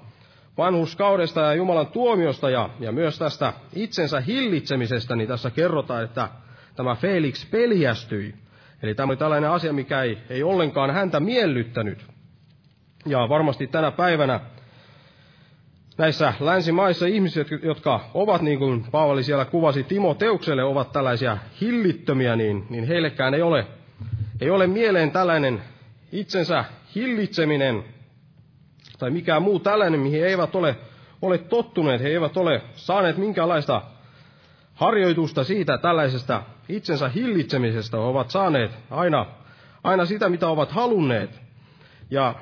vanhuskaudesta 0.58 1.40
ja 1.40 1.54
Jumalan 1.54 1.86
tuomiosta 1.86 2.50
ja, 2.50 2.70
ja 2.80 2.92
myös 2.92 3.18
tästä 3.18 3.52
itsensä 3.74 4.20
hillitsemisestä, 4.20 5.16
niin 5.16 5.28
tässä 5.28 5.50
kerrotaan, 5.50 6.04
että 6.04 6.28
tämä 6.76 6.94
Felix 6.94 7.50
peljästyi. 7.50 8.34
Eli 8.82 8.94
tämä 8.94 9.10
oli 9.10 9.16
tällainen 9.16 9.50
asia, 9.50 9.72
mikä 9.72 10.02
ei, 10.02 10.18
ei 10.30 10.42
ollenkaan 10.42 10.90
häntä 10.90 11.20
miellyttänyt. 11.20 12.06
Ja 13.06 13.28
varmasti 13.28 13.66
tänä 13.66 13.90
päivänä 13.90 14.40
näissä 15.98 16.34
länsimaissa 16.40 17.06
ihmiset, 17.06 17.48
jotka 17.62 18.00
ovat, 18.14 18.42
niin 18.42 18.58
kuin 18.58 18.84
Paavali 18.90 19.22
siellä 19.22 19.44
kuvasi 19.44 19.84
Timoteukselle, 19.84 20.64
ovat 20.64 20.92
tällaisia 20.92 21.38
hillittömiä, 21.60 22.36
niin, 22.36 22.66
niin 22.70 22.84
heillekään 22.84 23.34
ei 23.34 23.42
ole, 23.42 23.66
ei 24.40 24.50
ole 24.50 24.66
mieleen 24.66 25.10
tällainen 25.10 25.62
itsensä 26.12 26.64
hillitseminen 26.94 27.84
tai 29.00 29.10
mikään 29.10 29.42
muu 29.42 29.58
tällainen, 29.58 30.00
mihin 30.00 30.20
he 30.20 30.26
eivät 30.26 30.54
ole, 30.54 30.76
ole 31.22 31.38
tottuneet, 31.38 32.02
he 32.02 32.08
eivät 32.08 32.36
ole 32.36 32.62
saaneet 32.74 33.16
minkäänlaista 33.16 33.82
harjoitusta 34.74 35.44
siitä 35.44 35.78
tällaisesta 35.78 36.42
itsensä 36.68 37.08
hillitsemisestä, 37.08 37.96
he 37.96 38.02
ovat 38.02 38.30
saaneet 38.30 38.70
aina, 38.90 39.26
aina 39.84 40.04
sitä, 40.04 40.28
mitä 40.28 40.48
ovat 40.48 40.72
halunneet. 40.72 41.40
Ja 42.10 42.34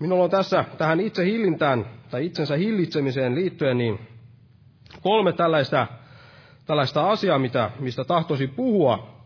minulla 0.00 0.24
on 0.24 0.30
tässä 0.30 0.64
tähän 0.78 1.00
itse 1.00 1.24
hillintään 1.24 1.86
tai 2.10 2.26
itsensä 2.26 2.56
hillitsemiseen 2.56 3.34
liittyen 3.34 3.78
niin 3.78 3.98
kolme 5.02 5.32
tällaista, 5.32 5.86
tällaista 6.66 7.10
asiaa, 7.10 7.38
mitä, 7.38 7.70
mistä 7.78 8.04
tahtoisin 8.04 8.50
puhua. 8.50 9.16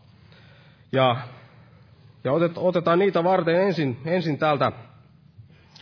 Ja, 0.91 1.15
Ja 2.23 2.31
otetaan 2.55 2.99
niitä 2.99 3.23
varten 3.23 3.55
ensin, 3.55 3.97
ensin 4.05 4.37
täältä 4.37 4.71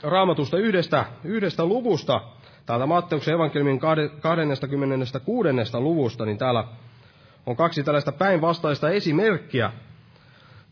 raamatusta 0.03 0.57
yhdestä, 0.57 1.05
yhdestä 1.23 1.65
luvusta, 1.65 2.21
täältä 2.65 2.85
Matteuksen 2.85 3.33
evankeliumin 3.33 3.79
26. 4.21 5.49
luvusta, 5.79 6.25
niin 6.25 6.37
täällä 6.37 6.63
on 7.45 7.55
kaksi 7.55 7.83
tällaista 7.83 8.11
päinvastaista 8.11 8.89
esimerkkiä 8.89 9.71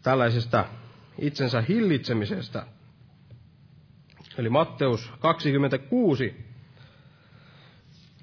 tällaisesta 0.04 0.66
itsensä 1.20 1.62
hillitsemisestä. 1.70 2.66
Eli 4.38 4.50
Matteus 4.50 5.12
26. 5.20 6.46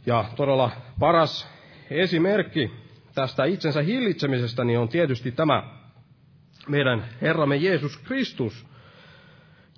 Ja 0.06 0.24
todella 0.36 0.70
paras 0.98 1.48
esimerkki 1.90 2.70
tästä 3.14 3.44
itsensä 3.44 3.82
hillitsemisestä 3.82 4.64
niin 4.64 4.78
on 4.78 4.88
tietysti 4.88 5.32
tämä 5.32 5.62
meidän 6.68 7.04
Herramme 7.22 7.56
Jeesus 7.56 7.96
Kristus. 7.96 8.66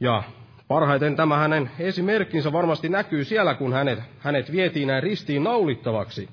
Ja 0.01 0.23
parhaiten 0.69 1.17
tämä 1.17 1.37
hänen 1.37 1.71
esimerkkinsä 1.79 2.53
varmasti 2.53 2.89
näkyy 2.89 3.25
siellä, 3.25 3.55
kun 3.55 3.73
hänet, 3.73 3.99
hänet 4.19 4.53
vietiin 4.53 4.89
näin 4.89 5.03
ristiin 5.03 5.45
naulittavaksi. 5.45 6.29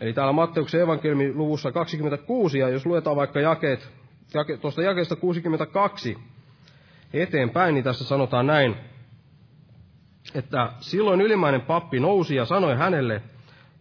Eli 0.00 0.12
täällä 0.12 0.32
Matteuksen 0.32 0.80
evankeliumin 0.80 1.38
luvussa 1.38 1.72
26, 1.72 2.58
ja 2.58 2.68
jos 2.68 2.86
luetaan 2.86 3.16
vaikka 3.16 3.40
jakeet, 3.40 3.88
jake, 4.34 4.56
tuosta 4.56 4.82
jakeesta 4.82 5.16
62 5.16 6.18
eteenpäin, 7.12 7.74
niin 7.74 7.84
tässä 7.84 8.04
sanotaan 8.04 8.46
näin, 8.46 8.76
että 10.34 10.72
silloin 10.80 11.20
ylimmäinen 11.20 11.60
pappi 11.60 12.00
nousi 12.00 12.36
ja 12.36 12.44
sanoi 12.44 12.76
hänelle, 12.76 13.22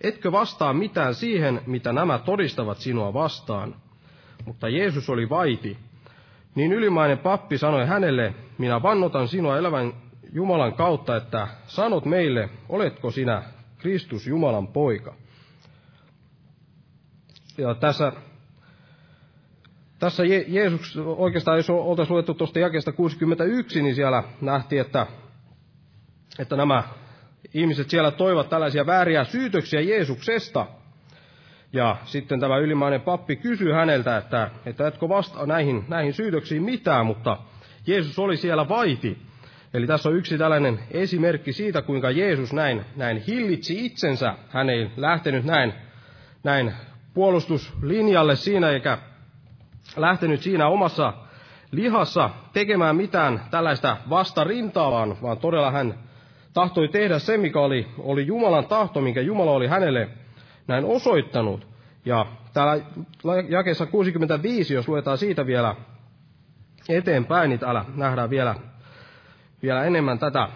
etkö 0.02 0.32
vastaa 0.32 0.74
mitään 0.74 1.16
siihen, 1.16 1.62
mitä 1.66 1.94
nämä 1.94 2.20
todistavat 2.20 2.78
sinua 2.78 3.14
vastaan. 3.14 3.76
Mutta 4.46 4.70
Jeesus 4.70 5.10
oli 5.10 5.30
vaiti. 5.30 5.78
Niin 6.58 6.74
ylimainen 6.74 7.18
pappi 7.18 7.58
sanoi 7.58 7.86
hänelle, 7.86 8.34
minä 8.58 8.82
vannotan 8.84 9.28
sinua 9.28 9.58
elävän 9.58 9.94
Jumalan 10.34 10.74
kautta, 10.74 11.16
että 11.16 11.48
sanot 11.68 12.06
meille, 12.06 12.50
oletko 12.70 13.12
sinä 13.12 13.44
Kristus 13.78 14.28
Jumalan 14.28 14.68
poika. 14.68 15.16
Ja 17.58 17.76
tässä, 17.76 18.12
tässä 20.00 20.24
Je- 20.24 20.46
Jeesus, 20.48 20.98
oikeastaan 20.98 21.58
jos 21.58 21.70
oltaisiin 21.70 22.14
luettu 22.14 22.34
tuosta 22.34 22.60
jakeesta 22.60 22.92
61, 22.92 23.82
niin 23.82 23.96
siellä 23.96 24.24
nähtiin, 24.42 24.82
että, 24.82 25.08
että 26.40 26.56
nämä 26.56 26.84
ihmiset 27.54 27.90
siellä 27.90 28.12
toivat 28.12 28.50
tällaisia 28.50 28.86
vääriä 28.86 29.24
syytöksiä 29.24 29.82
Jeesuksesta. 29.82 30.68
Ja 31.78 31.98
sitten 32.06 32.40
tämä 32.40 32.58
ylimainen 32.58 33.02
pappi 33.02 33.36
kysyy 33.36 33.72
häneltä, 33.74 34.18
että, 34.18 34.50
että 34.66 34.88
etkö 34.88 35.10
vastaa 35.10 35.46
näihin, 35.46 35.86
näihin 35.88 36.14
syytöksiin 36.14 36.64
mitään, 36.64 37.06
mutta 37.06 37.38
Jeesus 37.88 38.20
oli 38.20 38.38
siellä 38.38 38.70
vaiti. 38.70 39.18
Eli 39.74 39.88
tässä 39.88 40.10
on 40.10 40.16
yksi 40.16 40.38
tällainen 40.38 40.80
esimerkki 40.92 41.54
siitä, 41.54 41.82
kuinka 41.82 42.12
Jeesus 42.12 42.54
näin, 42.54 42.86
näin 42.96 43.24
hillitsi 43.28 43.86
itsensä. 43.86 44.34
Hän 44.50 44.70
ei 44.70 44.92
lähtenyt 44.98 45.46
näin, 45.46 45.74
näin 46.44 46.74
puolustuslinjalle 47.14 48.36
siinä, 48.36 48.70
eikä 48.70 48.98
lähtenyt 49.98 50.42
siinä 50.42 50.68
omassa 50.68 51.14
lihassa 51.72 52.30
tekemään 52.54 52.96
mitään 52.96 53.42
tällaista 53.52 53.98
vastarintaa, 54.10 54.92
vaan, 54.92 55.18
vaan 55.22 55.38
todella 55.38 55.72
hän 55.72 55.94
tahtoi 56.54 56.88
tehdä 56.88 57.20
se, 57.20 57.38
mikä 57.38 57.60
oli, 57.60 57.88
oli 57.98 58.28
Jumalan 58.28 58.68
tahto, 58.68 59.02
minkä 59.02 59.22
Jumala 59.22 59.52
oli 59.52 59.68
hänelle 59.68 60.10
näin 60.68 60.86
osoittanut. 60.86 61.68
Ja 62.06 62.26
täällä 62.54 62.84
jakeessa 63.50 63.86
65, 63.86 64.74
jos 64.74 64.88
luetaan 64.88 65.18
siitä 65.18 65.46
vielä 65.46 65.76
eteenpäin, 66.90 67.50
niin 67.50 67.60
täällä 67.60 67.86
nähdään 67.96 68.30
vielä, 68.30 68.56
vielä 69.62 69.84
enemmän 69.84 70.20
tätä 70.20 70.50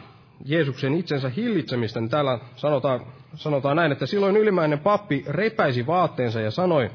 Jeesuksen 0.46 0.94
itsensä 0.94 1.30
hillitsemistä, 1.30 2.00
niin 2.00 2.10
täällä 2.10 2.40
sanotaan, 2.56 3.00
sanotaan 3.36 3.76
näin, 3.76 3.92
että 3.92 4.06
silloin 4.06 4.38
ylimäinen 4.38 4.80
pappi 4.80 5.26
repäisi 5.28 5.88
vaatteensa 5.88 6.42
ja 6.42 6.52
sanoi, 6.52 6.90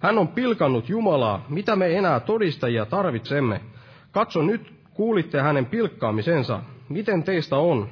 hän 0.00 0.18
on 0.18 0.28
pilkannut 0.28 0.88
Jumalaa, 0.88 1.44
mitä 1.48 1.76
me 1.76 1.98
enää 1.98 2.20
todistajia 2.20 2.86
tarvitsemme. 2.86 3.60
Katso 4.12 4.42
nyt, 4.42 4.74
kuulitte 4.94 5.40
hänen 5.40 5.66
pilkkaamisensa, 5.66 6.60
miten 6.88 7.22
teistä 7.22 7.56
on? 7.56 7.88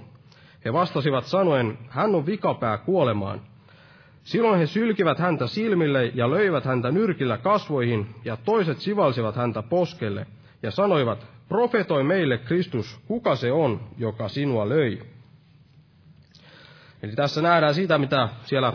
He 0.65 0.73
vastasivat 0.73 1.25
sanoen, 1.25 1.79
hän 1.89 2.15
on 2.15 2.27
vikapää 2.27 2.79
kuolemaan. 2.79 3.41
Silloin 4.23 4.59
he 4.59 4.67
sylkivät 4.67 5.19
häntä 5.19 5.47
silmille 5.47 6.07
ja 6.15 6.31
löivät 6.31 6.65
häntä 6.65 6.91
nyrkillä 6.91 7.39
kasvoihin, 7.39 8.15
ja 8.25 8.37
toiset 8.37 8.79
sivalsivat 8.79 9.37
häntä 9.37 9.63
poskelle, 9.63 10.27
ja 10.63 10.71
sanoivat, 10.71 11.27
profetoi 11.49 12.05
meille 12.05 12.39
Kristus, 12.39 13.01
kuka 13.07 13.37
se 13.37 13.53
on, 13.53 13.81
joka 13.99 14.29
sinua 14.29 14.69
löi. 14.69 15.03
Eli 17.03 17.13
tässä 17.13 17.43
nähdään 17.43 17.75
sitä, 17.75 17.99
mitä 17.99 18.29
siellä 18.45 18.73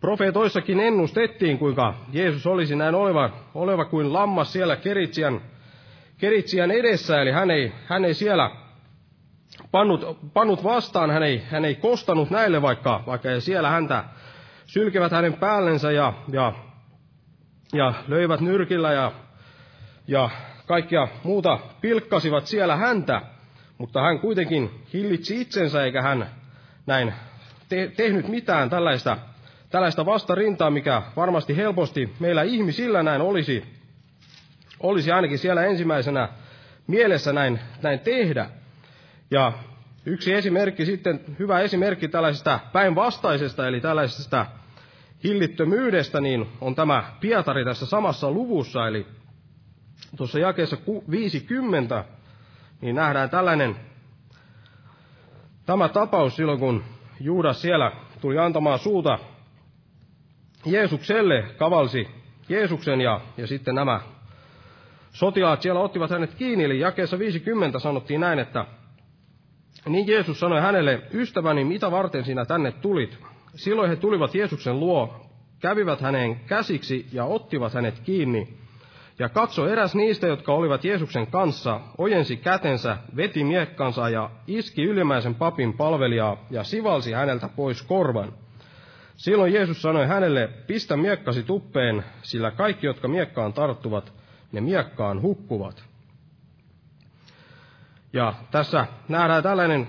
profeetoissakin 0.00 0.80
ennustettiin, 0.80 1.58
kuinka 1.58 1.94
Jeesus 2.12 2.46
olisi 2.46 2.76
näin 2.76 2.94
oleva, 2.94 3.30
oleva 3.54 3.84
kuin 3.84 4.12
lammas 4.12 4.52
siellä 4.52 4.76
Keritsian, 4.76 5.40
Keritsian 6.18 6.70
edessä, 6.70 7.22
eli 7.22 7.30
hän 7.30 7.50
ei, 7.50 7.72
hän 7.86 8.04
ei 8.04 8.14
siellä 8.14 8.50
pannut, 9.70 10.18
pannut 10.34 10.64
vastaan, 10.64 11.10
hän 11.10 11.22
ei, 11.22 11.42
hän 11.50 11.64
ei 11.64 11.74
kostanut 11.74 12.30
näille, 12.30 12.62
vaikka, 12.62 13.02
vaikka 13.06 13.40
siellä 13.40 13.70
häntä 13.70 14.04
sylkevät 14.68 15.12
hänen 15.12 15.34
päällensä 15.34 15.92
ja, 15.92 16.12
ja, 16.32 16.52
ja 17.72 17.94
löivät 18.08 18.40
nyrkillä 18.40 18.92
ja, 18.92 19.12
ja 20.06 20.30
kaikkia 20.66 21.08
muuta 21.24 21.58
pilkkasivat 21.80 22.46
siellä 22.46 22.76
häntä, 22.76 23.22
mutta 23.78 24.02
hän 24.02 24.18
kuitenkin 24.20 24.70
hillitsi 24.92 25.40
itsensä 25.40 25.84
eikä 25.84 26.02
hän 26.02 26.30
näin 26.86 27.14
te, 27.68 27.92
tehnyt 27.96 28.28
mitään 28.28 28.70
tällaista, 28.70 29.18
tällaista 29.70 30.06
vastarintaa, 30.06 30.70
mikä 30.70 31.02
varmasti 31.16 31.56
helposti 31.56 32.14
meillä 32.20 32.42
ihmisillä 32.42 33.02
näin 33.02 33.20
olisi, 33.20 33.64
olisi 34.80 35.12
ainakin 35.12 35.38
siellä 35.38 35.64
ensimmäisenä 35.64 36.28
mielessä 36.86 37.32
näin, 37.32 37.60
näin 37.82 38.00
tehdä. 38.00 38.50
Ja 39.30 39.52
yksi 40.06 40.34
esimerkki 40.34 40.86
sitten, 40.86 41.20
hyvä 41.38 41.60
esimerkki 41.60 42.08
tällaisesta 42.08 42.60
päinvastaisesta, 42.72 43.68
eli 43.68 43.80
tällaisesta 43.80 44.46
hillittömyydestä, 45.24 46.20
niin 46.20 46.48
on 46.60 46.74
tämä 46.74 47.12
Pietari 47.20 47.64
tässä 47.64 47.86
samassa 47.86 48.30
luvussa, 48.30 48.88
eli 48.88 49.06
tuossa 50.16 50.38
jakeessa 50.38 50.76
50, 51.10 52.04
niin 52.80 52.94
nähdään 52.94 53.30
tällainen 53.30 53.76
tämä 55.66 55.88
tapaus 55.88 56.36
silloin, 56.36 56.58
kun 56.58 56.84
Juudas 57.20 57.62
siellä 57.62 57.92
tuli 58.20 58.38
antamaan 58.38 58.78
suuta 58.78 59.18
Jeesukselle, 60.66 61.44
kavalsi 61.58 62.08
Jeesuksen 62.48 63.00
ja, 63.00 63.20
ja 63.36 63.46
sitten 63.46 63.74
nämä 63.74 64.00
sotilaat 65.12 65.62
siellä 65.62 65.80
ottivat 65.80 66.10
hänet 66.10 66.34
kiinni, 66.34 66.64
eli 66.64 66.80
jakeessa 66.80 67.18
50 67.18 67.78
sanottiin 67.78 68.20
näin, 68.20 68.38
että 68.38 68.64
niin 69.88 70.06
Jeesus 70.06 70.40
sanoi 70.40 70.60
hänelle, 70.60 71.02
ystäväni, 71.12 71.64
mitä 71.64 71.90
varten 71.90 72.24
sinä 72.24 72.44
tänne 72.44 72.72
tulit? 72.72 73.18
Silloin 73.54 73.90
he 73.90 73.96
tulivat 73.96 74.34
Jeesuksen 74.34 74.80
luo, 74.80 75.26
kävivät 75.60 76.00
häneen 76.00 76.40
käsiksi 76.46 77.06
ja 77.12 77.24
ottivat 77.24 77.74
hänet 77.74 77.98
kiinni. 77.98 78.58
Ja 79.18 79.28
katso, 79.28 79.68
eräs 79.68 79.94
niistä, 79.94 80.26
jotka 80.26 80.52
olivat 80.52 80.84
Jeesuksen 80.84 81.26
kanssa, 81.26 81.80
ojensi 81.98 82.36
kätensä, 82.36 82.96
veti 83.16 83.44
miekkansa 83.44 84.08
ja 84.08 84.30
iski 84.46 84.84
ylimmäisen 84.84 85.34
papin 85.34 85.72
palvelijaa 85.72 86.36
ja 86.50 86.64
sivalsi 86.64 87.12
häneltä 87.12 87.48
pois 87.48 87.82
korvan. 87.82 88.32
Silloin 89.16 89.52
Jeesus 89.52 89.82
sanoi 89.82 90.06
hänelle, 90.06 90.48
pistä 90.66 90.96
miekkasi 90.96 91.42
tuppeen, 91.42 92.04
sillä 92.22 92.50
kaikki, 92.50 92.86
jotka 92.86 93.08
miekkaan 93.08 93.52
tarttuvat, 93.52 94.12
ne 94.52 94.60
miekkaan 94.60 95.22
hukkuvat. 95.22 95.84
Ja 98.12 98.34
tässä 98.50 98.86
nähdään 99.08 99.42
tällainen 99.42 99.88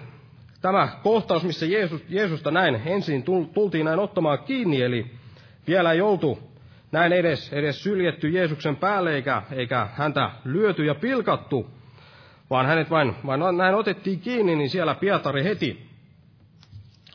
tämä 0.61 0.87
kohtaus, 1.03 1.43
missä 1.43 1.65
Jeesus, 1.65 2.01
Jeesusta 2.09 2.51
näin 2.51 2.81
ensin 2.85 3.23
tultiin 3.53 3.85
näin 3.85 3.99
ottamaan 3.99 4.39
kiinni, 4.39 4.81
eli 4.81 5.11
vielä 5.67 5.91
ei 5.91 6.01
oltu 6.01 6.39
näin 6.91 7.13
edes, 7.13 7.53
edes 7.53 7.83
syljetty 7.83 8.29
Jeesuksen 8.29 8.75
päälle, 8.75 9.15
eikä, 9.15 9.41
eikä 9.51 9.87
häntä 9.93 10.31
lyöty 10.45 10.85
ja 10.85 10.95
pilkattu, 10.95 11.69
vaan 12.49 12.65
hänet 12.65 12.89
vain, 12.89 13.15
vain 13.25 13.57
näin 13.57 13.75
otettiin 13.75 14.19
kiinni, 14.19 14.55
niin 14.55 14.69
siellä 14.69 14.95
Pietari 14.95 15.43
heti 15.43 15.89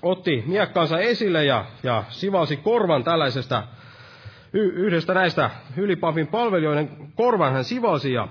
otti 0.02 0.44
miekkansa 0.46 0.98
esille 0.98 1.44
ja, 1.44 1.64
ja 1.82 2.04
sivalsi 2.08 2.56
korvan 2.56 3.04
tällaisesta 3.04 3.62
yhdestä 4.52 5.14
näistä 5.14 5.50
ylipapin 5.76 6.26
palvelijoiden 6.26 6.90
korvan 7.14 7.52
hän 7.52 7.64
sivalsi 7.64 8.12
ja, 8.12 8.28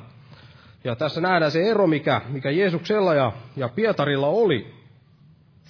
ja 0.84 0.96
tässä 0.96 1.22
nähdään 1.22 1.52
se 1.52 1.64
ero, 1.64 1.88
mikä, 1.88 2.22
mikä 2.28 2.50
Jeesuksella 2.50 3.14
ja, 3.14 3.32
ja 3.56 3.70
Pietarilla 3.70 4.28
oli. 4.28 4.83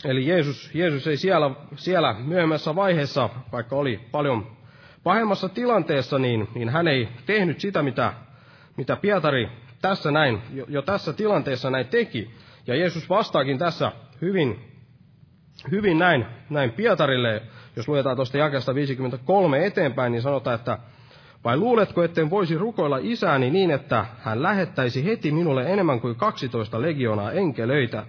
Eli 0.05 0.27
Jeesus, 0.27 0.71
Jeesus 0.73 1.07
ei 1.07 1.17
siellä, 1.17 1.51
siellä 1.75 2.13
myöhemmässä 2.13 2.75
vaiheessa, 2.75 3.29
vaikka 3.51 3.75
oli 3.75 3.99
paljon 4.11 4.47
pahemmassa 5.03 5.49
tilanteessa, 5.49 6.19
niin, 6.19 6.47
niin 6.55 6.69
hän 6.69 6.87
ei 6.87 7.09
tehnyt 7.25 7.59
sitä, 7.59 7.83
mitä, 7.83 8.13
mitä 8.77 8.95
Pietari 8.95 9.49
tässä 9.81 10.11
näin, 10.11 10.41
jo, 10.53 10.65
jo 10.67 10.81
tässä 10.81 11.13
tilanteessa 11.13 11.69
näin 11.69 11.87
teki. 11.87 12.29
Ja 12.67 12.75
Jeesus 12.75 13.09
vastaakin 13.09 13.57
tässä 13.57 13.91
hyvin, 14.21 14.59
hyvin 15.71 15.99
näin, 15.99 16.25
näin 16.49 16.71
Pietarille, 16.71 17.41
jos 17.75 17.87
luetaan 17.87 18.15
tuosta 18.15 18.37
jakesta 18.37 18.75
53 18.75 19.65
eteenpäin, 19.65 20.11
niin 20.11 20.21
sanotaan, 20.21 20.55
että 20.55 20.79
vai 21.43 21.57
luuletko, 21.57 22.03
etten 22.03 22.29
voisi 22.29 22.57
rukoilla 22.57 22.99
isääni 23.01 23.49
niin, 23.49 23.71
että 23.71 24.05
hän 24.19 24.43
lähettäisi 24.43 25.05
heti 25.05 25.31
minulle 25.31 25.73
enemmän 25.73 26.01
kuin 26.01 26.15
12 26.15 26.81
legionaa 26.81 27.31
enkelöitä? 27.31 28.05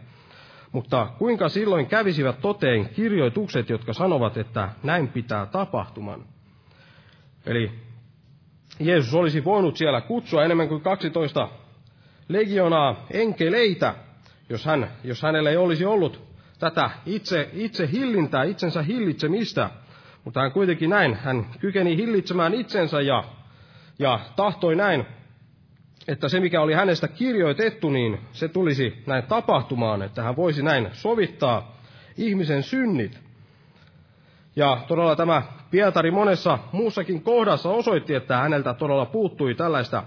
Mutta 0.74 1.08
kuinka 1.18 1.48
silloin 1.48 1.86
kävisivät 1.86 2.40
toteen 2.40 2.88
kirjoitukset, 2.88 3.68
jotka 3.68 3.92
sanovat, 3.92 4.36
että 4.36 4.68
näin 4.82 5.08
pitää 5.08 5.46
tapahtuman? 5.46 6.24
Eli 7.46 7.70
Jeesus 8.80 9.14
olisi 9.14 9.44
voinut 9.44 9.76
siellä 9.76 10.00
kutsua 10.00 10.44
enemmän 10.44 10.68
kuin 10.68 10.80
12 10.80 11.48
legionaa 12.28 13.06
enkeleitä, 13.10 13.94
jos, 14.48 14.64
hän, 14.64 14.90
jos 15.04 15.22
hänellä 15.22 15.50
ei 15.50 15.56
olisi 15.56 15.84
ollut 15.84 16.22
tätä 16.58 16.90
itse, 17.06 17.50
itse 17.52 17.88
hillintää, 17.92 18.44
itsensä 18.44 18.82
hillitsemistä. 18.82 19.70
Mutta 20.24 20.40
hän 20.40 20.52
kuitenkin 20.52 20.90
näin, 20.90 21.14
hän 21.14 21.46
kykeni 21.60 21.96
hillitsemään 21.96 22.54
itsensä 22.54 23.00
ja, 23.00 23.24
ja 23.98 24.20
tahtoi 24.36 24.76
näin, 24.76 25.06
että 26.08 26.28
se 26.28 26.40
mikä 26.40 26.60
oli 26.60 26.74
hänestä 26.74 27.08
kirjoitettu, 27.08 27.90
niin 27.90 28.20
se 28.32 28.48
tulisi 28.48 29.02
näin 29.06 29.24
tapahtumaan, 29.24 30.02
että 30.02 30.22
hän 30.22 30.36
voisi 30.36 30.62
näin 30.62 30.88
sovittaa 30.92 31.76
ihmisen 32.16 32.62
synnit. 32.62 33.20
Ja 34.56 34.78
todella 34.88 35.16
tämä 35.16 35.42
Pietari 35.70 36.10
monessa 36.10 36.58
muussakin 36.72 37.22
kohdassa 37.22 37.70
osoitti, 37.70 38.14
että 38.14 38.36
häneltä 38.36 38.74
todella 38.74 39.06
puuttui 39.06 39.54
tällaista, 39.54 40.04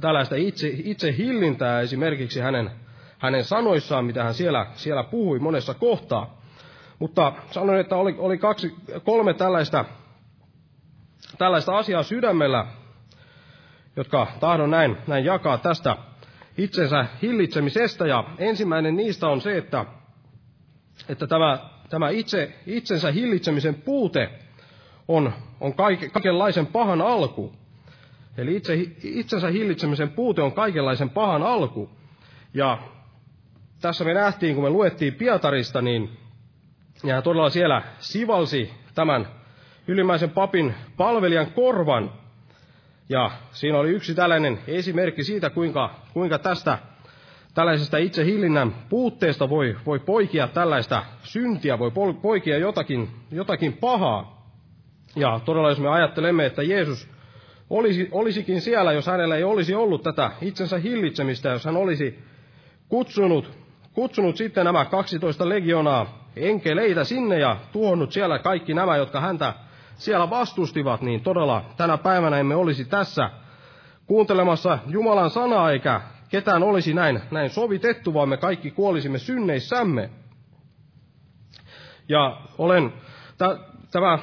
tällaista 0.00 0.36
itse, 0.36 0.68
itse 0.84 1.14
hillintää 1.18 1.80
esimerkiksi 1.80 2.40
hänen, 2.40 2.70
hänen 3.18 3.44
sanoissaan, 3.44 4.04
mitä 4.04 4.24
hän 4.24 4.34
siellä, 4.34 4.66
siellä 4.74 5.02
puhui 5.04 5.38
monessa 5.38 5.74
kohtaa. 5.74 6.40
Mutta 6.98 7.32
sanoin, 7.50 7.80
että 7.80 7.96
oli, 7.96 8.14
oli 8.18 8.38
kaksi, 8.38 8.74
kolme 9.04 9.34
tällaista, 9.34 9.84
tällaista 11.38 11.76
asiaa 11.76 12.02
sydämellä, 12.02 12.66
jotka 13.96 14.26
tahdon 14.40 14.70
näin, 14.70 14.96
näin 15.06 15.24
jakaa 15.24 15.58
tästä 15.58 15.96
itsensä 16.58 17.06
hillitsemisestä. 17.22 18.06
Ja 18.06 18.24
ensimmäinen 18.38 18.96
niistä 18.96 19.28
on 19.28 19.40
se, 19.40 19.56
että, 19.58 19.84
että 21.08 21.26
tämä, 21.26 21.58
tämä 21.90 22.08
itse, 22.08 22.54
itsensä 22.66 23.12
hillitsemisen 23.12 23.74
puute 23.74 24.30
on, 25.08 25.32
on 25.60 25.74
kaike, 25.74 26.08
kaikenlaisen 26.08 26.66
pahan 26.66 27.00
alku. 27.00 27.52
Eli 28.36 28.56
itse, 28.56 28.74
itsensä 29.02 29.48
hillitsemisen 29.48 30.10
puute 30.10 30.42
on 30.42 30.52
kaikenlaisen 30.52 31.10
pahan 31.10 31.42
alku. 31.42 31.90
Ja 32.54 32.78
tässä 33.80 34.04
me 34.04 34.14
nähtiin, 34.14 34.54
kun 34.54 34.64
me 34.64 34.70
luettiin 34.70 35.14
Pietarista, 35.14 35.82
niin 35.82 36.10
ja 37.04 37.22
todella 37.22 37.50
siellä 37.50 37.82
sivalsi 37.98 38.70
tämän 38.94 39.28
ylimmäisen 39.86 40.30
papin 40.30 40.74
palvelijan 40.96 41.46
korvan. 41.46 42.12
Ja 43.08 43.30
siinä 43.50 43.78
oli 43.78 43.90
yksi 43.90 44.14
tällainen 44.14 44.58
esimerkki 44.66 45.24
siitä, 45.24 45.50
kuinka, 45.50 45.94
kuinka 46.12 46.38
tästä 46.38 46.78
tällaisesta 47.54 47.98
itse 47.98 48.24
hillinnän 48.24 48.74
puutteesta 48.88 49.50
voi, 49.50 49.76
voi 49.86 49.98
poikia 49.98 50.48
tällaista 50.48 51.02
syntiä, 51.22 51.78
voi 51.78 51.90
poikia 52.22 52.58
jotakin, 52.58 53.08
jotakin 53.30 53.72
pahaa. 53.72 54.50
Ja 55.16 55.40
todella 55.44 55.68
jos 55.68 55.80
me 55.80 55.88
ajattelemme, 55.88 56.46
että 56.46 56.62
Jeesus 56.62 57.08
olisi, 57.70 58.08
olisikin 58.12 58.60
siellä, 58.60 58.92
jos 58.92 59.06
hänellä 59.06 59.36
ei 59.36 59.44
olisi 59.44 59.74
ollut 59.74 60.02
tätä 60.02 60.30
itsensä 60.42 60.78
hillitsemistä, 60.78 61.48
jos 61.48 61.64
hän 61.64 61.76
olisi 61.76 62.18
kutsunut, 62.88 63.58
kutsunut 63.92 64.36
sitten 64.36 64.64
nämä 64.64 64.84
12 64.84 65.48
legionaa 65.48 66.30
enkeleitä 66.36 67.04
sinne 67.04 67.38
ja 67.38 67.56
tuonut 67.72 68.12
siellä 68.12 68.38
kaikki 68.38 68.74
nämä, 68.74 68.96
jotka 68.96 69.20
häntä 69.20 69.54
siellä 69.96 70.30
vastustivat, 70.30 71.00
niin 71.02 71.20
todella 71.20 71.64
tänä 71.76 71.98
päivänä 71.98 72.38
emme 72.38 72.54
olisi 72.54 72.84
tässä 72.84 73.30
kuuntelemassa 74.06 74.78
Jumalan 74.86 75.30
sanaa, 75.30 75.70
eikä 75.70 76.00
ketään 76.28 76.62
olisi 76.62 76.94
näin, 76.94 77.22
näin 77.30 77.50
sovitettu, 77.50 78.14
vaan 78.14 78.28
me 78.28 78.36
kaikki 78.36 78.70
kuolisimme 78.70 79.18
synneissämme. 79.18 80.10
Ja 82.08 82.40
olen, 82.58 82.92
tämä 83.90 84.18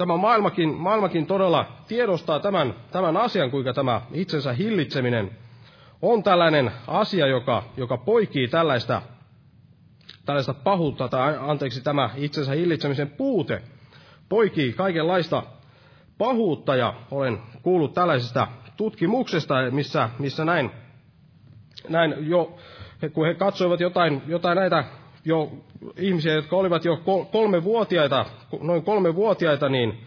tämä 0.00 0.16
maailmakin, 0.16 0.74
maailmakin 0.74 1.26
todella 1.26 1.66
tiedostaa 1.88 2.40
tämän, 2.40 2.74
tämän 2.90 3.16
asian, 3.16 3.50
kuinka 3.50 3.72
tämä 3.72 4.00
itsensä 4.12 4.52
hillitseminen 4.52 5.30
on 6.02 6.22
tällainen 6.22 6.72
asia, 6.86 7.26
joka, 7.26 7.62
joka 7.76 7.96
poikii 7.96 8.48
tällaista, 8.48 9.02
tällaista 10.24 10.54
pahuutta, 10.54 11.08
tai 11.08 11.36
anteeksi, 11.40 11.80
tämä 11.80 12.10
itsensä 12.16 12.52
hillitsemisen 12.52 13.10
puute 13.10 13.62
poikii 14.30 14.72
kaikenlaista 14.72 15.42
pahuutta, 16.18 16.76
ja 16.76 16.94
olen 17.10 17.38
kuullut 17.62 17.94
tällaisesta 17.94 18.48
tutkimuksesta, 18.76 19.54
missä, 19.70 20.08
missä 20.18 20.44
näin, 20.44 20.70
näin 21.88 22.14
jo, 22.28 22.56
kun 23.12 23.26
he 23.26 23.34
katsoivat 23.34 23.80
jotain, 23.80 24.22
jotain 24.26 24.56
näitä 24.56 24.84
jo 25.24 25.52
ihmisiä, 25.96 26.32
jotka 26.32 26.56
olivat 26.56 26.84
jo 26.84 27.02
kolme 27.32 27.64
vuotiaita, 27.64 28.26
noin 28.60 28.82
kolme 28.82 29.14
vuotiaita, 29.14 29.68
niin, 29.68 30.00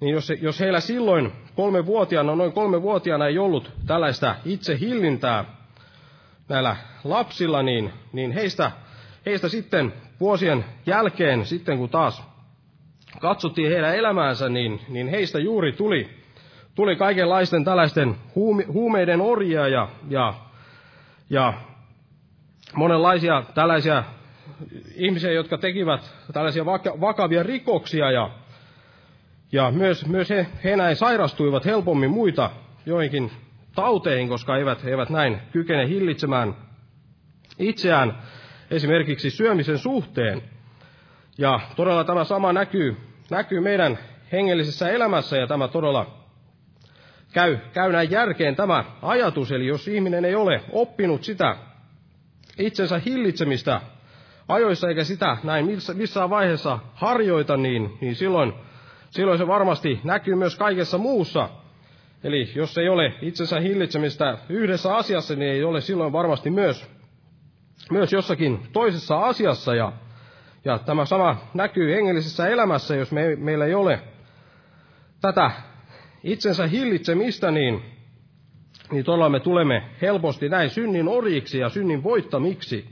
niin 0.00 0.14
jos, 0.14 0.32
jos 0.40 0.60
heillä 0.60 0.80
silloin 0.80 1.32
kolme 1.56 1.86
vuotiaana, 1.86 2.34
noin 2.34 2.52
kolme 2.52 2.82
vuotiaana 2.82 3.26
ei 3.26 3.38
ollut 3.38 3.72
tällaista 3.86 4.36
itse 4.44 4.78
hillintää 4.80 5.44
näillä 6.48 6.76
lapsilla, 7.04 7.62
niin, 7.62 7.92
niin 8.12 8.32
heistä, 8.32 8.72
heistä 9.26 9.48
sitten 9.48 9.92
vuosien 10.20 10.64
jälkeen, 10.86 11.46
sitten 11.46 11.78
kun 11.78 11.88
taas 11.88 12.22
katsottiin 13.20 13.70
heidän 13.70 13.96
elämäänsä, 13.96 14.48
niin, 14.48 14.80
niin 14.88 15.08
heistä 15.08 15.38
juuri 15.38 15.72
tuli, 15.72 16.08
tuli 16.74 16.96
kaikenlaisten 16.96 17.64
tällaisten 17.64 18.14
huume, 18.34 18.64
huumeiden 18.64 19.20
orjia 19.20 19.68
ja, 19.68 19.88
ja, 20.08 20.34
ja 21.30 21.54
monenlaisia 22.74 23.42
tällaisia 23.54 24.04
ihmisiä, 24.94 25.32
jotka 25.32 25.58
tekivät 25.58 26.14
tällaisia 26.32 26.66
vakavia 27.00 27.42
rikoksia 27.42 28.10
ja, 28.10 28.30
ja 29.52 29.70
myös, 29.70 30.06
myös 30.06 30.30
he, 30.30 30.46
he 30.64 30.76
näin 30.76 30.96
sairastuivat 30.96 31.64
helpommin 31.64 32.10
muita 32.10 32.50
joihinkin 32.86 33.30
tauteihin, 33.74 34.28
koska 34.28 34.56
eivät, 34.56 34.84
eivät 34.84 35.10
näin 35.10 35.38
kykene 35.52 35.88
hillitsemään 35.88 36.54
itseään 37.58 38.18
esimerkiksi 38.70 39.30
syömisen 39.30 39.78
suhteen. 39.78 40.42
Ja 41.38 41.60
todella 41.76 42.04
tämä 42.04 42.24
sama 42.24 42.52
näkyy, 42.52 42.96
näkyy 43.30 43.60
meidän 43.60 43.98
hengellisessä 44.32 44.88
elämässä 44.90 45.36
ja 45.36 45.46
tämä 45.46 45.68
todella 45.68 46.18
käy, 47.32 47.56
käy 47.72 47.92
näin 47.92 48.10
järkeen 48.10 48.56
tämä 48.56 48.84
ajatus. 49.02 49.52
Eli 49.52 49.66
jos 49.66 49.88
ihminen 49.88 50.24
ei 50.24 50.34
ole 50.34 50.60
oppinut 50.72 51.24
sitä 51.24 51.56
itsensä 52.58 53.00
hillitsemistä 53.06 53.80
ajoissa 54.48 54.88
eikä 54.88 55.04
sitä 55.04 55.36
näin 55.44 55.68
missään 55.94 56.30
vaiheessa 56.30 56.78
harjoita, 56.94 57.56
niin, 57.56 57.98
niin 58.00 58.14
silloin, 58.14 58.52
silloin 59.10 59.38
se 59.38 59.46
varmasti 59.46 60.00
näkyy 60.04 60.34
myös 60.34 60.56
kaikessa 60.56 60.98
muussa. 60.98 61.48
Eli 62.24 62.52
jos 62.54 62.78
ei 62.78 62.88
ole 62.88 63.14
itsensä 63.22 63.60
hillitsemistä 63.60 64.38
yhdessä 64.48 64.96
asiassa, 64.96 65.36
niin 65.36 65.52
ei 65.52 65.64
ole 65.64 65.80
silloin 65.80 66.12
varmasti 66.12 66.50
myös, 66.50 66.90
myös 67.90 68.12
jossakin 68.12 68.60
toisessa 68.72 69.18
asiassa. 69.18 69.74
Ja, 69.74 69.92
ja 70.64 70.78
tämä 70.78 71.04
sama 71.04 71.36
näkyy 71.54 71.94
hengellisessä 71.94 72.48
elämässä, 72.48 72.96
jos 72.96 73.12
me, 73.12 73.36
meillä 73.36 73.64
ei 73.64 73.74
ole 73.74 74.00
tätä 75.20 75.50
itsensä 76.24 76.66
hillitsemistä, 76.66 77.50
niin, 77.50 77.82
niin 78.92 79.04
todella 79.04 79.28
me 79.28 79.40
tulemme 79.40 79.82
helposti 80.02 80.48
näin 80.48 80.70
synnin 80.70 81.08
orjiksi 81.08 81.58
ja 81.58 81.68
synnin 81.68 82.02
voittamiksi. 82.02 82.88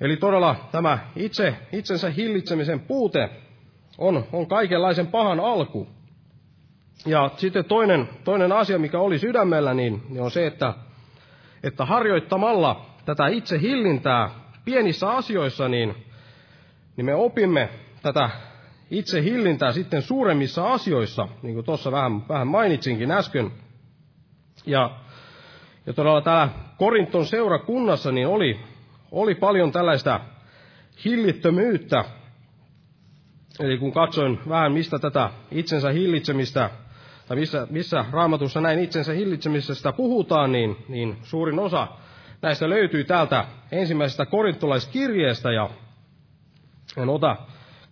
Eli 0.00 0.16
todella 0.16 0.56
tämä 0.72 0.98
itse, 1.16 1.54
itsensä 1.72 2.10
hillitsemisen 2.10 2.80
puute 2.80 3.30
on, 3.98 4.24
on 4.32 4.46
kaikenlaisen 4.46 5.06
pahan 5.06 5.40
alku. 5.40 5.88
Ja 7.06 7.30
sitten 7.36 7.64
toinen, 7.64 8.08
toinen 8.24 8.52
asia, 8.52 8.78
mikä 8.78 8.98
oli 8.98 9.18
sydämellä, 9.18 9.74
niin, 9.74 10.02
niin 10.08 10.22
on 10.22 10.30
se, 10.30 10.46
että, 10.46 10.74
että 11.62 11.84
harjoittamalla 11.84 12.86
tätä 13.04 13.26
itse 13.26 13.60
hillintää 13.60 14.43
pienissä 14.64 15.10
asioissa, 15.10 15.68
niin, 15.68 15.94
niin 16.96 17.04
me 17.04 17.14
opimme 17.14 17.68
tätä 18.02 18.30
itse 18.90 19.22
hillintää 19.22 19.72
sitten 19.72 20.02
suuremmissa 20.02 20.72
asioissa, 20.72 21.28
niin 21.42 21.54
kuin 21.54 21.64
tuossa 21.64 21.92
vähän, 21.92 22.28
vähän 22.28 22.46
mainitsinkin 22.46 23.10
äsken. 23.10 23.52
Ja, 24.66 24.90
ja 25.86 25.92
todella 25.92 26.20
täällä 26.20 26.48
Korinton 26.78 27.26
seurakunnassa 27.26 28.12
niin 28.12 28.26
oli, 28.28 28.60
oli 29.10 29.34
paljon 29.34 29.72
tällaista 29.72 30.20
hillittömyyttä. 31.04 32.04
Eli 33.60 33.78
kun 33.78 33.92
katsoin 33.92 34.40
vähän, 34.48 34.72
mistä 34.72 34.98
tätä 34.98 35.30
itsensä 35.50 35.90
hillitsemistä 35.90 36.70
tai 37.28 37.36
missä, 37.36 37.66
missä 37.70 38.04
raamatussa 38.10 38.60
näin 38.60 38.78
itsensä 38.78 39.12
hillitsemisestä 39.12 39.92
puhutaan, 39.92 40.52
niin, 40.52 40.76
niin 40.88 41.16
suurin 41.22 41.58
osa 41.58 41.88
näistä 42.44 42.68
löytyy 42.68 43.04
täältä 43.04 43.44
ensimmäisestä 43.72 44.26
korintolaiskirjeestä, 44.26 45.52
ja 45.52 45.70
en 46.96 47.08
ota 47.08 47.36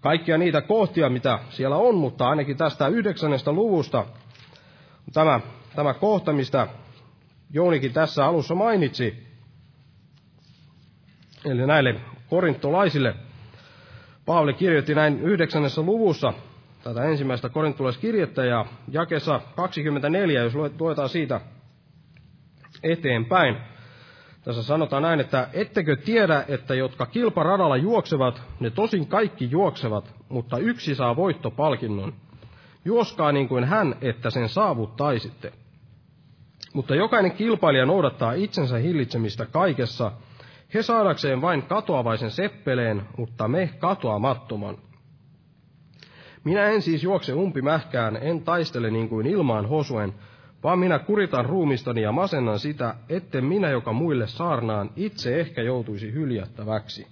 kaikkia 0.00 0.38
niitä 0.38 0.60
kohtia, 0.60 1.08
mitä 1.08 1.38
siellä 1.50 1.76
on, 1.76 1.94
mutta 1.94 2.28
ainakin 2.28 2.56
tästä 2.56 2.88
yhdeksännestä 2.88 3.52
luvusta 3.52 4.06
tämä, 5.12 5.40
tämä 5.76 5.94
kohta, 5.94 6.32
mistä 6.32 6.68
Jounikin 7.50 7.92
tässä 7.92 8.26
alussa 8.26 8.54
mainitsi, 8.54 9.26
eli 11.44 11.66
näille 11.66 11.94
korintolaisille, 12.30 13.14
Paavali 14.26 14.54
kirjoitti 14.54 14.94
näin 14.94 15.20
yhdeksännessä 15.20 15.82
luvussa 15.82 16.32
tätä 16.84 17.04
ensimmäistä 17.04 17.48
korintolaiskirjettä 17.48 18.44
ja 18.44 18.66
jakessa 18.88 19.40
24, 19.56 20.40
jos 20.42 20.54
luetaan 20.78 21.08
siitä 21.08 21.40
eteenpäin. 22.82 23.71
Tässä 24.44 24.62
sanotaan 24.62 25.02
näin, 25.02 25.20
että 25.20 25.48
ettekö 25.52 25.96
tiedä, 25.96 26.44
että 26.48 26.74
jotka 26.74 27.06
kilparadalla 27.06 27.76
juoksevat, 27.76 28.42
ne 28.60 28.70
tosin 28.70 29.06
kaikki 29.06 29.50
juoksevat, 29.50 30.14
mutta 30.28 30.58
yksi 30.58 30.94
saa 30.94 31.16
voittopalkinnon. 31.16 32.12
Juoskaa 32.84 33.32
niin 33.32 33.48
kuin 33.48 33.64
hän, 33.64 33.96
että 34.00 34.30
sen 34.30 34.48
saavuttaisitte. 34.48 35.52
Mutta 36.72 36.94
jokainen 36.94 37.32
kilpailija 37.32 37.86
noudattaa 37.86 38.32
itsensä 38.32 38.76
hillitsemistä 38.76 39.46
kaikessa, 39.46 40.12
he 40.74 40.82
saadakseen 40.82 41.42
vain 41.42 41.62
katoavaisen 41.62 42.30
seppeleen, 42.30 43.02
mutta 43.16 43.48
me 43.48 43.70
katoamattoman. 43.78 44.78
Minä 46.44 46.66
en 46.66 46.82
siis 46.82 47.02
juokse 47.02 47.32
umpimähkään, 47.32 48.16
en 48.16 48.42
taistele 48.42 48.90
niin 48.90 49.08
kuin 49.08 49.26
ilmaan 49.26 49.68
hosuen, 49.68 50.14
vaan 50.62 50.78
minä 50.78 50.98
kuritan 50.98 51.44
ruumistani 51.46 52.02
ja 52.02 52.12
masennan 52.12 52.58
sitä, 52.58 52.94
etten 53.08 53.44
minä, 53.44 53.70
joka 53.70 53.92
muille 53.92 54.26
saarnaan, 54.26 54.90
itse 54.96 55.40
ehkä 55.40 55.62
joutuisi 55.62 56.12
hyljättäväksi. 56.12 57.06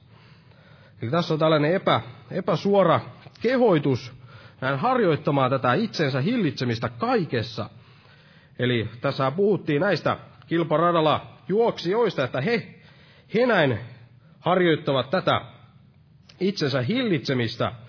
Eli 1.02 1.10
tässä 1.10 1.34
on 1.34 1.40
tällainen 1.40 1.74
epä, 1.74 2.00
epäsuora 2.30 3.00
kehoitus 3.42 4.12
näin 4.60 4.78
harjoittamaan 4.78 5.50
tätä 5.50 5.74
itsensä 5.74 6.20
hillitsemistä 6.20 6.88
kaikessa. 6.88 7.70
Eli 8.58 8.88
tässä 9.00 9.30
puhuttiin 9.30 9.80
näistä 9.80 10.16
kilparadalla 10.46 11.26
juoksijoista, 11.48 12.24
että 12.24 12.40
he, 12.40 12.74
he 13.34 13.46
näin 13.46 13.78
harjoittavat 14.40 15.10
tätä 15.10 15.40
itsensä 16.40 16.82
hillitsemistä– 16.82 17.72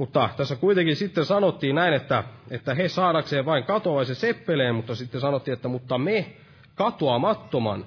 mutta 0.00 0.28
tässä 0.36 0.56
kuitenkin 0.56 0.96
sitten 0.96 1.24
sanottiin 1.24 1.74
näin, 1.74 1.94
että, 1.94 2.24
että 2.50 2.74
he 2.74 2.88
saadakseen 2.88 3.44
vain 3.44 3.64
katoaisen 3.64 4.16
seppeleen, 4.16 4.74
mutta 4.74 4.94
sitten 4.94 5.20
sanottiin, 5.20 5.52
että 5.52 5.68
mutta 5.68 5.98
me 5.98 6.26
katoamattoman. 6.74 7.86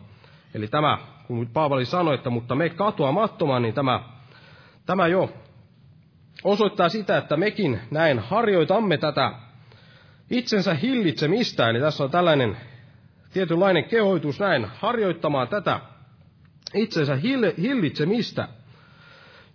Eli 0.54 0.68
tämä, 0.68 0.98
kun 1.28 1.48
Paavali 1.54 1.86
sanoi, 1.86 2.16
että 2.16 2.30
mutta 2.30 2.56
me 2.56 2.70
katoamattoman, 2.70 3.62
niin 3.62 3.74
tämä, 3.74 4.04
tämä 4.86 5.08
jo 5.08 5.30
osoittaa 6.44 6.90
sitä, 6.90 7.18
että 7.18 7.38
mekin 7.38 7.80
näin 7.92 8.20
harjoitamme 8.20 8.98
tätä 8.98 9.32
itsensä 10.30 10.74
hillitsemistä. 10.74 11.70
Eli 11.70 11.80
tässä 11.80 12.04
on 12.04 12.12
tällainen 12.12 12.58
tietynlainen 13.34 13.84
kehoitus 13.84 14.40
näin 14.40 14.66
harjoittamaan 14.66 15.48
tätä 15.48 15.80
itsensä 16.74 17.16
hillitsemistä. 17.58 18.48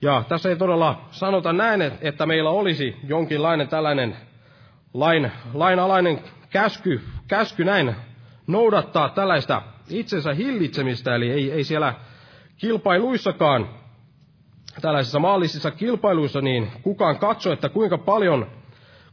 Ja 0.03 0.25
tässä 0.29 0.49
ei 0.49 0.57
todella 0.57 1.01
sanota 1.11 1.53
näin, 1.53 1.83
että 2.01 2.27
meillä 2.27 2.51
olisi 2.51 2.97
jonkinlainen 3.09 3.69
tällainen 3.69 4.17
lain, 4.95 5.33
lainalainen 5.55 6.21
käsky, 6.51 7.01
käsky 7.29 7.65
näin 7.65 7.95
noudattaa 8.47 9.09
tällaista 9.09 9.63
itsensä 9.91 10.35
hillitsemistä, 10.35 11.15
eli 11.15 11.31
ei, 11.31 11.53
ei 11.53 11.65
siellä 11.65 11.95
kilpailuissakaan, 12.57 13.69
tällaisissa 14.81 15.19
maallisissa 15.19 15.71
kilpailuissa, 15.71 16.41
niin 16.41 16.71
kukaan 16.83 17.19
katso, 17.19 17.53
että 17.53 17.69
kuinka 17.69 17.99
paljon, 17.99 18.47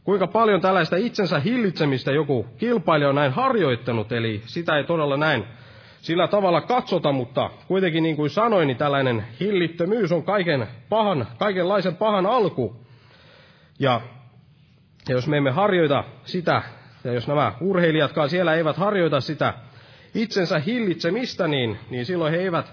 kuinka 0.04 0.26
paljon 0.26 0.60
tällaista 0.60 0.96
itsensä 0.96 1.38
hillitsemistä 1.40 2.12
joku 2.12 2.46
kilpailija 2.58 3.08
on 3.08 3.14
näin 3.14 3.32
harjoittanut, 3.32 4.12
eli 4.12 4.42
sitä 4.46 4.76
ei 4.76 4.84
todella 4.84 5.16
näin 5.16 5.44
sillä 6.00 6.28
tavalla 6.28 6.60
katsota, 6.60 7.12
mutta 7.12 7.50
kuitenkin 7.68 8.02
niin 8.02 8.16
kuin 8.16 8.30
sanoin, 8.30 8.66
niin 8.66 8.76
tällainen 8.76 9.26
hillittömyys 9.40 10.12
on 10.12 10.22
kaiken 10.22 10.66
pahan, 10.88 11.26
kaikenlaisen 11.38 11.96
pahan 11.96 12.26
alku. 12.26 12.76
Ja, 13.78 14.00
ja 15.08 15.14
jos 15.14 15.28
me 15.28 15.36
emme 15.36 15.50
harjoita 15.50 16.04
sitä, 16.24 16.62
ja 17.04 17.12
jos 17.12 17.28
nämä 17.28 17.52
urheilijatkaan 17.60 18.30
siellä 18.30 18.54
eivät 18.54 18.76
harjoita 18.76 19.20
sitä 19.20 19.54
itsensä 20.14 20.58
hillitsemistä, 20.58 21.48
niin, 21.48 21.78
niin 21.90 22.06
silloin 22.06 22.32
he 22.32 22.38
eivät, 22.38 22.72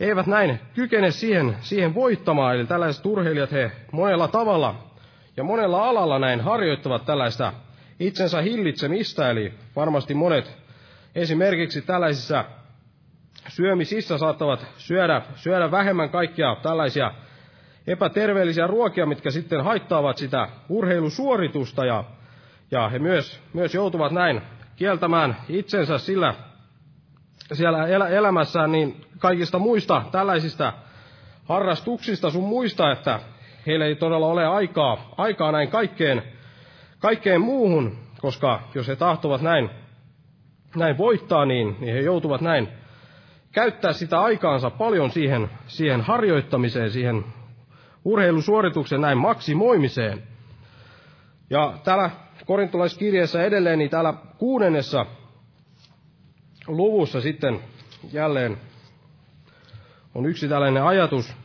eivät 0.00 0.26
näin 0.26 0.60
kykene 0.74 1.10
siihen, 1.10 1.56
siihen 1.60 1.94
voittamaan. 1.94 2.56
Eli 2.56 2.66
tällaiset 2.66 3.06
urheilijat 3.06 3.52
he 3.52 3.72
monella 3.92 4.28
tavalla 4.28 4.74
ja 5.36 5.44
monella 5.44 5.88
alalla 5.88 6.18
näin 6.18 6.40
harjoittavat 6.40 7.04
tällaista 7.04 7.52
itsensä 8.00 8.40
hillitsemistä, 8.42 9.30
eli 9.30 9.54
varmasti 9.76 10.14
monet 10.14 10.56
esimerkiksi 11.14 11.82
tällaisissa 11.82 12.44
syömisissä 13.48 14.18
saattavat 14.18 14.66
syödä, 14.76 15.22
syödä 15.34 15.70
vähemmän 15.70 16.10
kaikkia 16.10 16.56
tällaisia 16.62 17.10
epäterveellisiä 17.86 18.66
ruokia, 18.66 19.06
mitkä 19.06 19.30
sitten 19.30 19.64
haittaavat 19.64 20.16
sitä 20.16 20.48
urheilusuoritusta 20.68 21.84
ja, 21.84 22.04
ja 22.70 22.88
he 22.88 22.98
myös, 22.98 23.40
myös 23.52 23.74
joutuvat 23.74 24.12
näin 24.12 24.42
kieltämään 24.76 25.36
itsensä 25.48 25.98
sillä 25.98 26.34
siellä 27.52 27.86
elä, 27.86 28.08
elämässään 28.08 28.72
niin 28.72 29.00
kaikista 29.18 29.58
muista 29.58 30.02
tällaisista 30.12 30.72
harrastuksista 31.44 32.30
sun 32.30 32.44
muista, 32.44 32.92
että 32.92 33.20
heillä 33.66 33.86
ei 33.86 33.96
todella 33.96 34.26
ole 34.26 34.46
aikaa, 34.46 35.14
aikaa 35.16 35.52
näin 35.52 35.70
kaikkeen, 35.70 36.22
kaikkeen 36.98 37.40
muuhun, 37.40 37.98
koska 38.20 38.60
jos 38.74 38.88
he 38.88 38.96
tahtovat 38.96 39.40
näin, 39.40 39.70
näin 40.76 40.98
voittaa, 40.98 41.46
niin, 41.46 41.76
niin 41.80 41.94
he 41.94 42.00
joutuvat 42.00 42.40
näin 42.40 42.68
käyttää 43.54 43.92
sitä 43.92 44.20
aikaansa 44.20 44.70
paljon 44.70 45.10
siihen, 45.10 45.50
siihen 45.66 46.00
harjoittamiseen, 46.00 46.90
siihen 46.90 47.24
urheilusuorituksen 48.04 49.00
näin 49.00 49.18
maksimoimiseen. 49.18 50.22
Ja 51.50 51.74
täällä 51.84 52.10
korintolaiskirjeessä 52.46 53.42
edelleen, 53.42 53.78
niin 53.78 53.90
täällä 53.90 54.14
kuudennessa 54.38 55.06
luvussa 56.66 57.20
sitten 57.20 57.60
jälleen 58.12 58.58
on 60.14 60.26
yksi 60.26 60.48
tällainen 60.48 60.82
ajatus. 60.84 61.36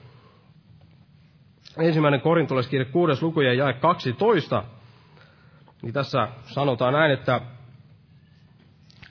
Ensimmäinen 1.77 2.21
korintolaiskirje 2.21 2.85
kuudes 2.85 3.21
luku 3.21 3.41
ja 3.41 3.53
jae 3.53 3.73
12. 3.73 4.63
Niin 5.81 5.93
tässä 5.93 6.27
sanotaan 6.43 6.93
näin, 6.93 7.11
että 7.11 7.41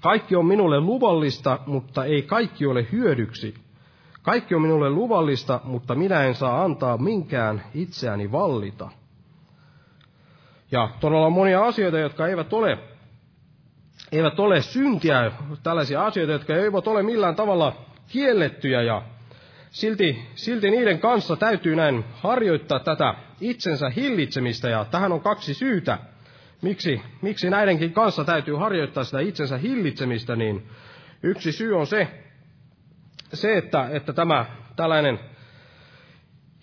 kaikki 0.09 0.36
on 0.36 0.46
minulle 0.46 0.80
luvallista, 0.80 1.59
mutta 1.66 2.04
ei 2.04 2.22
kaikki 2.22 2.66
ole 2.66 2.86
hyödyksi. 2.92 3.54
Kaikki 4.22 4.54
on 4.54 4.62
minulle 4.62 4.90
luvallista, 4.90 5.61
mutta 5.64 5.94
minä 5.94 6.24
en 6.24 6.34
saa 6.34 6.64
antaa 6.64 6.96
minkään 6.98 7.62
itseäni 7.74 8.32
vallita. 8.32 8.90
Ja 10.70 10.88
todella 11.00 11.26
on 11.26 11.32
monia 11.32 11.64
asioita, 11.64 11.98
jotka 11.98 12.26
eivät 12.26 12.52
ole, 12.52 12.78
eivät 14.12 14.40
ole 14.40 14.62
syntiä, 14.62 15.32
tällaisia 15.62 16.06
asioita, 16.06 16.32
jotka 16.32 16.56
eivät 16.56 16.86
ole 16.86 17.02
millään 17.02 17.36
tavalla 17.36 17.72
kiellettyjä 18.06 18.82
ja 18.82 19.02
silti, 19.70 20.22
silti 20.34 20.70
niiden 20.70 20.98
kanssa 20.98 21.36
täytyy 21.36 21.76
näin 21.76 22.04
harjoittaa 22.12 22.80
tätä 22.80 23.14
itsensä 23.40 23.90
hillitsemistä 23.90 24.68
ja 24.68 24.84
tähän 24.84 25.12
on 25.12 25.20
kaksi 25.20 25.54
syytä 25.54 25.98
miksi, 26.62 27.02
miksi 27.22 27.50
näidenkin 27.50 27.92
kanssa 27.92 28.24
täytyy 28.24 28.54
harjoittaa 28.54 29.04
sitä 29.04 29.20
itsensä 29.20 29.59
hillitsemistä, 29.59 30.36
niin 30.36 30.66
yksi 31.22 31.52
syy 31.52 31.76
on 31.76 31.86
se, 31.86 32.09
se 33.32 33.59
että, 33.59 33.88
että 33.92 34.12
tämä 34.12 34.46
tällainen 34.76 35.20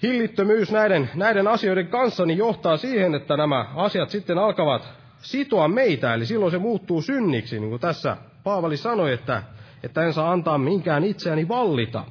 hillittömyys 0.03 0.71
näiden, 0.71 1.09
näiden 1.15 1.47
asioiden 1.47 1.87
kanssa 1.87 2.25
niin 2.25 2.37
johtaa 2.37 2.77
siihen, 2.77 3.15
että 3.15 3.37
nämä 3.37 3.65
asiat 3.75 4.09
sitten 4.09 4.37
alkavat 4.37 4.89
sitoa 5.17 5.67
meitä, 5.67 6.13
eli 6.13 6.25
silloin 6.25 6.51
se 6.51 6.57
muuttuu 6.57 7.01
synniksi, 7.01 7.59
niin 7.59 7.69
kuin 7.69 7.81
tässä 7.81 8.17
Paavali 8.43 8.77
sanoi, 8.77 9.13
että, 9.13 9.43
että 9.83 10.03
en 10.03 10.13
saa 10.13 10.31
antaa 10.31 10.57
minkään 10.57 11.03
itseäni 11.03 11.47
vallita. 11.47 12.05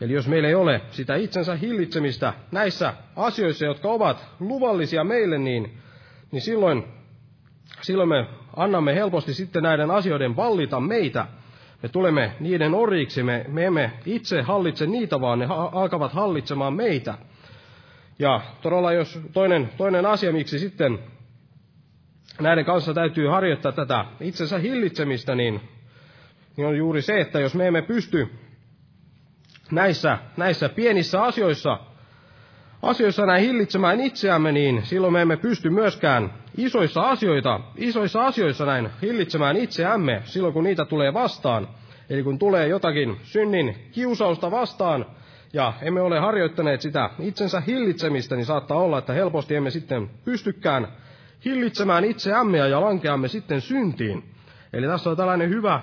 Eli 0.00 0.12
jos 0.12 0.28
meillä 0.28 0.48
ei 0.48 0.54
ole 0.54 0.80
sitä 0.90 1.14
itsensä 1.14 1.56
hillitsemistä 1.56 2.32
näissä 2.52 2.94
asioissa, 3.16 3.64
jotka 3.64 3.88
ovat 3.88 4.26
luvallisia 4.40 5.04
meille, 5.04 5.38
niin, 5.38 5.78
niin 6.32 6.42
silloin 6.42 6.84
silloin 7.86 8.08
me 8.08 8.26
annamme 8.56 8.94
helposti 8.94 9.34
sitten 9.34 9.62
näiden 9.62 9.90
asioiden 9.90 10.36
vallita 10.36 10.80
meitä. 10.80 11.26
Me 11.82 11.88
tulemme 11.88 12.32
niiden 12.40 12.74
oriksi, 12.74 13.22
me, 13.22 13.44
me 13.48 13.64
emme 13.64 13.92
itse 14.06 14.42
hallitse 14.42 14.86
niitä, 14.86 15.20
vaan 15.20 15.38
ne 15.38 15.46
ha- 15.46 15.70
alkavat 15.72 16.12
hallitsemaan 16.12 16.74
meitä. 16.74 17.14
Ja 18.18 18.40
todella 18.62 18.92
jos 18.92 19.20
toinen, 19.32 19.70
toinen 19.76 20.06
asia, 20.06 20.32
miksi 20.32 20.58
sitten 20.58 20.98
näiden 22.40 22.64
kanssa 22.64 22.94
täytyy 22.94 23.28
harjoittaa 23.28 23.72
tätä 23.72 24.04
itsensä 24.20 24.58
hillitsemistä, 24.58 25.34
niin, 25.34 25.60
niin 26.56 26.66
on 26.66 26.76
juuri 26.76 27.02
se, 27.02 27.20
että 27.20 27.40
jos 27.40 27.54
me 27.54 27.66
emme 27.66 27.82
pysty 27.82 28.28
näissä, 29.70 30.18
näissä 30.36 30.68
pienissä 30.68 31.22
asioissa, 31.22 31.78
asioissa 32.82 33.26
näin 33.26 33.44
hillitsemään 33.44 34.00
itseämme, 34.00 34.52
niin 34.52 34.86
silloin 34.86 35.12
me 35.12 35.22
emme 35.22 35.36
pysty 35.36 35.70
myöskään 35.70 36.32
isoissa 36.56 37.00
asioita, 37.00 37.60
isoissa 37.76 38.26
asioissa 38.26 38.66
näin 38.66 38.90
hillitsemään 39.02 39.56
itseämme 39.56 40.22
silloin, 40.24 40.54
kun 40.54 40.64
niitä 40.64 40.84
tulee 40.84 41.14
vastaan. 41.14 41.68
Eli 42.10 42.22
kun 42.22 42.38
tulee 42.38 42.68
jotakin 42.68 43.16
synnin 43.22 43.76
kiusausta 43.92 44.50
vastaan, 44.50 45.06
ja 45.52 45.72
emme 45.82 46.00
ole 46.00 46.18
harjoittaneet 46.18 46.80
sitä 46.80 47.10
itsensä 47.18 47.60
hillitsemistä, 47.60 48.36
niin 48.36 48.46
saattaa 48.46 48.78
olla, 48.78 48.98
että 48.98 49.12
helposti 49.12 49.54
emme 49.54 49.70
sitten 49.70 50.10
pystykään 50.24 50.88
hillitsemään 51.44 52.04
itseämme 52.04 52.58
ja 52.58 52.80
lankeamme 52.80 53.28
sitten 53.28 53.60
syntiin. 53.60 54.24
Eli 54.72 54.86
tässä 54.86 55.10
on 55.10 55.16
tällainen 55.16 55.48
hyvä, 55.50 55.80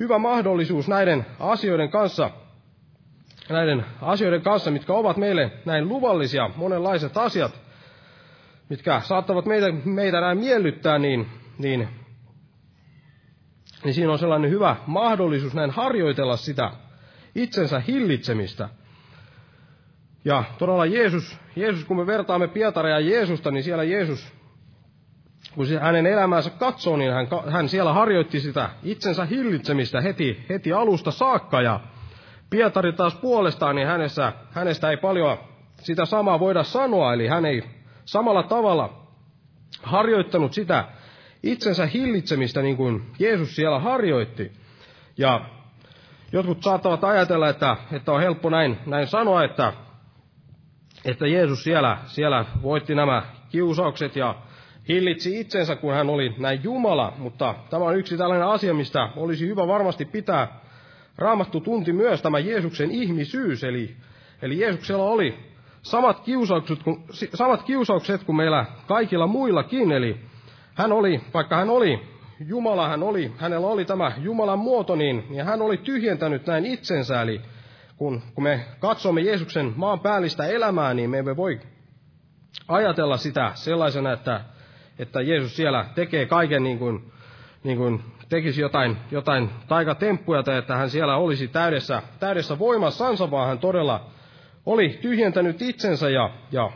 hyvä 0.00 0.18
mahdollisuus 0.18 0.88
näiden 0.88 1.26
asioiden 1.40 1.90
kanssa, 1.90 2.30
näiden 3.50 3.84
asioiden 4.02 4.42
kanssa, 4.42 4.70
mitkä 4.70 4.92
ovat 4.92 5.16
meille 5.16 5.52
näin 5.64 5.88
luvallisia, 5.88 6.50
monenlaiset 6.56 7.16
asiat, 7.16 7.61
mitkä 8.72 9.00
saattavat 9.00 9.46
meitä, 9.46 9.66
meitä 9.84 10.20
näin 10.20 10.38
miellyttää, 10.38 10.98
niin, 10.98 11.26
niin, 11.58 11.88
niin 13.84 13.94
siinä 13.94 14.12
on 14.12 14.18
sellainen 14.18 14.50
hyvä 14.50 14.76
mahdollisuus 14.86 15.54
näin 15.54 15.70
harjoitella 15.70 16.36
sitä 16.36 16.70
itsensä 17.34 17.80
hillitsemistä– 17.80 18.68
ja 20.24 20.44
todella 20.58 20.86
Jeesus, 20.86 21.38
Jeesus, 21.56 21.84
kun 21.84 21.96
me 21.96 22.06
vertaamme 22.06 22.48
Pietaria 22.48 23.00
ja 23.00 23.10
Jeesusta, 23.10 23.50
niin 23.50 23.62
siellä 23.62 23.84
Jeesus, 23.84 24.32
kun 25.54 25.66
hänen 25.80 26.06
elämäänsä 26.06 26.50
katsoo, 26.50 26.96
niin 26.96 27.12
hän, 27.12 27.28
hän 27.48 27.68
siellä 27.68 27.92
harjoitti 27.92 28.40
sitä 28.40 28.70
itsensä 28.82 29.24
hillitsemistä 29.24 30.00
heti, 30.00 30.44
heti 30.48 30.72
alusta 30.72 31.10
saakka. 31.10 31.62
Ja 31.62 31.80
Pietari 32.50 32.92
taas 32.92 33.14
puolestaan, 33.14 33.76
niin 33.76 33.88
hänessä, 33.88 34.32
hänestä 34.50 34.90
ei 34.90 34.96
paljon 34.96 35.38
sitä 35.80 36.04
samaa 36.04 36.40
voida 36.40 36.62
sanoa, 36.62 37.14
eli 37.14 37.26
hän 37.26 37.44
ei 37.44 37.64
samalla 38.12 38.42
tavalla 38.42 39.06
harjoittanut 39.82 40.52
sitä 40.52 40.84
itsensä 41.42 41.86
hillitsemistä 41.86 42.62
niin 42.62 42.76
kuin 42.76 43.02
Jeesus 43.18 43.56
siellä 43.56 43.78
harjoitti. 43.78 44.52
Ja 45.18 45.44
jotkut 46.32 46.62
saattavat 46.62 47.04
ajatella, 47.04 47.48
että, 47.48 47.76
että 47.92 48.12
on 48.12 48.20
helppo 48.20 48.50
näin, 48.50 48.78
näin 48.86 49.06
sanoa, 49.06 49.44
että 49.44 49.72
että 51.04 51.26
Jeesus 51.26 51.64
siellä, 51.64 51.98
siellä 52.06 52.44
voitti 52.62 52.94
nämä 52.94 53.22
kiusaukset 53.48 54.16
ja 54.16 54.34
hillitsi 54.88 55.40
itsensä, 55.40 55.76
kun 55.76 55.94
hän 55.94 56.10
oli 56.10 56.34
näin 56.38 56.60
Jumala, 56.64 57.12
mutta 57.18 57.54
tämä 57.70 57.84
on 57.84 57.96
yksi 57.96 58.16
tällainen 58.16 58.48
asia, 58.48 58.74
mistä 58.74 59.08
olisi 59.16 59.46
hyvä 59.46 59.66
varmasti 59.66 60.04
pitää 60.04 60.60
Raamattu 61.18 61.60
tunti 61.60 61.92
myös 61.92 62.22
tämä 62.22 62.38
Jeesuksen 62.38 62.90
ihmisyys, 62.90 63.64
eli, 63.64 63.96
eli 64.42 64.60
Jeesuksella 64.60 65.04
oli 65.04 65.51
samat 65.82 66.20
kiusaukset, 66.20 66.82
kuin, 66.82 67.04
samat 67.34 67.62
kiusaukset 67.62 68.24
kuin 68.24 68.36
meillä 68.36 68.66
kaikilla 68.86 69.26
muillakin, 69.26 69.92
eli 69.92 70.20
hän 70.74 70.92
oli, 70.92 71.20
vaikka 71.34 71.56
hän 71.56 71.70
oli 71.70 72.12
Jumala, 72.46 72.88
hän 72.88 73.02
oli, 73.02 73.32
hänellä 73.36 73.66
oli 73.66 73.84
tämä 73.84 74.12
Jumalan 74.18 74.58
muoto, 74.58 74.96
niin, 74.96 75.26
niin 75.28 75.44
hän 75.44 75.62
oli 75.62 75.76
tyhjentänyt 75.76 76.46
näin 76.46 76.66
itsensä, 76.66 77.22
eli 77.22 77.40
kun, 77.96 78.22
kun 78.34 78.44
me 78.44 78.66
katsomme 78.80 79.20
Jeesuksen 79.20 79.72
maan 79.76 80.00
päällistä 80.00 80.44
elämää, 80.44 80.94
niin 80.94 81.10
me 81.10 81.18
emme 81.18 81.36
voi 81.36 81.60
ajatella 82.68 83.16
sitä 83.16 83.52
sellaisena, 83.54 84.12
että, 84.12 84.40
että 84.98 85.20
Jeesus 85.20 85.56
siellä 85.56 85.84
tekee 85.94 86.26
kaiken 86.26 86.62
niin 86.62 86.78
kuin, 86.78 87.12
niin 87.64 87.78
kuin 87.78 88.02
tekisi 88.28 88.60
jotain, 88.60 88.96
jotain 89.10 89.50
taikatemppuja 89.68 90.42
tai 90.42 90.58
että 90.58 90.76
hän 90.76 90.90
siellä 90.90 91.16
olisi 91.16 91.48
täydessä, 91.48 92.02
täydessä 92.20 92.58
voimassansa, 92.58 93.30
vaan 93.30 93.48
hän 93.48 93.58
todella 93.58 94.10
oli 94.66 94.98
tyhjentänyt 95.02 95.62
itsensä 95.62 96.10
ja, 96.10 96.30
ja, 96.52 96.70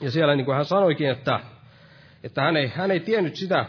ja 0.00 0.10
siellä 0.10 0.36
niin 0.36 0.44
kuin 0.44 0.56
hän 0.56 0.64
sanoikin, 0.64 1.10
että, 1.10 1.40
että 2.22 2.42
hän, 2.42 2.56
ei, 2.56 2.72
hän 2.74 2.90
ei 2.90 3.00
tiennyt 3.00 3.36
sitä 3.36 3.66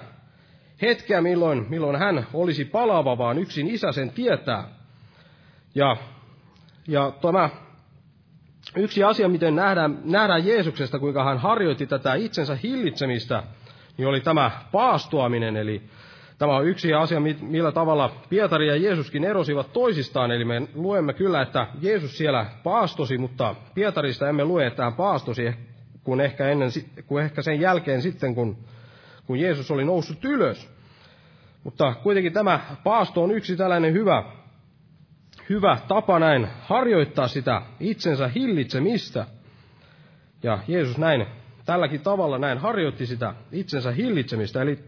hetkeä, 0.82 1.22
milloin, 1.22 1.66
milloin 1.70 2.00
hän 2.00 2.28
olisi 2.34 2.66
palaava, 2.66 3.18
vaan 3.18 3.38
yksin 3.38 3.68
isä 3.68 3.92
sen 3.92 4.12
tietää. 4.12 4.68
Ja 5.76 5.98
ja 6.88 7.14
tämä 7.22 7.50
yksi 8.76 9.04
asia, 9.04 9.30
miten 9.30 9.56
nähdään, 9.56 10.00
nähdään 10.04 10.46
Jeesuksesta, 10.46 11.00
kuinka 11.00 11.24
hän 11.24 11.38
harjoitti 11.38 11.88
tätä 11.88 12.14
itsensä 12.14 12.58
hillitsemistä, 12.64 13.44
niin 13.98 14.08
oli 14.08 14.22
tämä 14.22 14.52
paastoaminen. 14.72 15.58
Eli 15.58 15.84
tämä 16.44 16.56
on 16.56 16.68
yksi 16.68 16.94
asia, 16.94 17.20
millä 17.42 17.72
tavalla 17.72 18.16
Pietari 18.30 18.68
ja 18.68 18.76
Jeesuskin 18.76 19.24
erosivat 19.24 19.74
toisistaan. 19.74 20.32
Eli 20.32 20.46
me 20.46 20.68
luemme 20.74 21.14
kyllä, 21.14 21.42
että 21.42 21.68
Jeesus 21.82 22.18
siellä 22.18 22.46
paastosi, 22.64 23.18
mutta 23.18 23.56
Pietarista 23.74 24.30
emme 24.30 24.46
lue, 24.46 24.68
että 24.68 24.84
hän 24.84 24.94
paastosi, 24.94 25.54
kun 26.04 26.22
ehkä, 26.22 26.50
ennen, 26.50 26.70
kun 27.08 27.22
ehkä 27.22 27.42
sen 27.42 27.60
jälkeen 27.60 28.02
sitten, 28.02 28.36
kun, 28.36 28.58
kun 29.26 29.40
Jeesus 29.40 29.72
oli 29.72 29.86
noussut 29.86 30.26
ylös. 30.26 30.70
Mutta 31.64 31.94
kuitenkin 32.04 32.34
tämä 32.34 32.60
paasto 32.84 33.24
on 33.24 33.32
yksi 33.32 33.58
tällainen 33.58 33.94
hyvä 33.94 34.24
hyvä 35.50 35.78
tapa 35.88 36.20
näin 36.20 36.48
harjoittaa 36.62 37.28
sitä 37.28 37.62
itsensä 37.80 38.28
hillitsemistä. 38.28 39.26
Ja 40.44 40.60
Jeesus 40.68 40.98
näin, 40.98 41.26
tälläkin 41.66 42.02
tavalla 42.02 42.38
näin 42.38 42.58
harjoitti 42.58 43.06
sitä 43.06 43.34
itsensä 43.52 43.92
hillitsemistä. 43.92 44.62
Eli, 44.62 44.80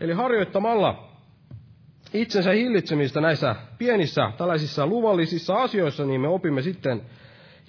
eli 0.00 0.12
harjoittamalla 0.12 1.08
itsensä 2.14 2.50
hillitsemistä 2.50 3.20
näissä 3.20 3.56
pienissä 3.78 4.32
tällaisissa 4.38 4.86
luvallisissa 4.86 5.54
asioissa, 5.54 6.04
niin 6.04 6.20
me 6.20 6.28
opimme 6.28 6.62
sitten 6.62 7.02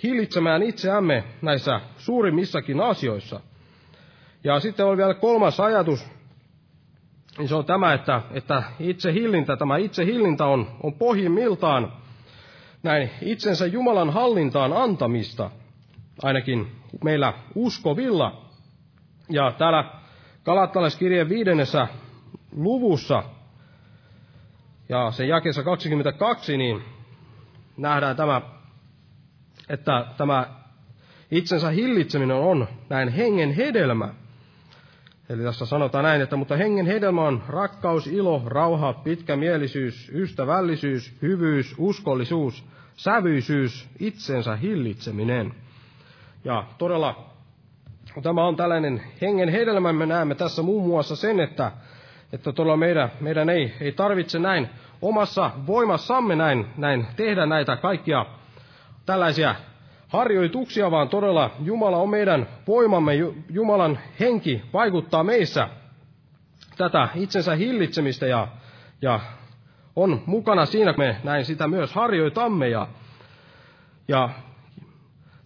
hillitsemään 0.04 0.64
itseämme 0.64 1.24
näissä 1.42 1.82
suurimmissakin 1.98 2.82
asioissa. 2.82 3.40
Ja 4.44 4.60
sitten 4.60 4.86
on 4.86 4.98
vielä 4.98 5.14
kolmas 5.14 5.60
ajatus, 5.60 6.08
niin 7.38 7.48
se 7.48 7.56
on 7.56 7.66
tämä, 7.66 7.94
että, 7.94 8.22
että 8.32 8.64
itse 8.80 9.14
hillintä, 9.14 9.58
tämä 9.58 9.78
itse 9.78 10.06
hillintä 10.06 10.46
on, 10.46 10.68
on 10.84 10.94
pohjimmiltaan 10.94 11.94
näin 12.84 13.10
itsensä 13.22 13.66
Jumalan 13.66 14.10
hallintaan 14.10 14.74
antamista, 14.74 15.52
ainakin 16.24 16.68
meillä 17.04 17.34
uskovilla. 17.56 18.42
Ja 19.30 19.52
täällä 19.58 19.84
Kalattalaiskirjeen 20.44 21.30
viidennessä 21.30 21.88
luvussa 22.56 23.24
ja 24.90 25.12
sen 25.12 25.28
jakeessa 25.28 25.64
22, 25.64 26.58
niin 26.58 26.82
nähdään 27.78 28.16
tämä, 28.16 28.42
että 29.70 30.06
tämä 30.18 30.48
itsensä 31.32 31.70
hillitseminen 31.70 32.38
on 32.38 32.68
näin 32.90 33.10
hengen 33.10 33.52
hedelmä. 33.52 34.14
Eli 35.30 35.44
tässä 35.44 35.66
sanotaan 35.66 36.04
näin, 36.04 36.22
että 36.22 36.36
mutta 36.36 36.56
hengen 36.56 36.86
hedelmä 36.86 37.22
on 37.22 37.44
rakkaus, 37.48 38.08
ilo, 38.08 38.42
rauha, 38.46 38.94
pitkämielisyys, 38.94 40.12
ystävällisyys, 40.14 41.14
hyvyys, 41.22 41.76
uskollisuus, 41.78 42.66
sävyisyys, 42.96 43.90
itsensä 44.00 44.56
hillitseminen. 44.56 45.54
Ja 46.44 46.64
todella 46.78 47.30
tämä 48.24 48.46
on 48.46 48.56
tällainen 48.56 49.02
hengen 49.22 49.50
hedelmä, 49.50 49.94
me 49.94 50.06
näemme 50.06 50.36
tässä 50.36 50.62
muun 50.62 50.88
muassa 50.88 51.16
sen, 51.16 51.40
että, 51.40 51.72
että 52.34 52.52
todella 52.52 52.78
meidän, 52.78 53.12
meidän 53.20 53.50
ei, 53.50 53.74
ei 53.82 53.92
tarvitse 53.92 54.40
näin 54.40 54.70
omassa 55.02 55.52
voimassamme 55.68 56.36
näin, 56.36 56.66
näin 56.78 57.08
tehdä 57.16 57.46
näitä 57.46 57.76
kaikkia 57.76 58.26
tällaisia 59.06 59.56
harjoituksia, 60.08 60.92
vaan 60.92 61.10
todella 61.10 61.52
Jumala 61.64 61.98
on 61.98 62.10
meidän 62.10 62.48
voimamme, 62.68 63.14
Jumalan 63.50 64.00
henki 64.20 64.62
vaikuttaa 64.74 65.24
meissä 65.24 65.70
tätä 66.78 67.10
itsensä 67.16 67.56
hillitsemistä 67.56 68.26
ja, 68.26 68.48
ja 69.02 69.20
on 69.96 70.24
mukana 70.26 70.66
siinä, 70.66 70.94
kun 70.94 71.04
me 71.04 71.18
näin 71.24 71.46
sitä 71.46 71.68
myös 71.68 71.94
harjoitamme. 71.94 72.70
Ja, 72.70 72.88
ja 74.08 74.30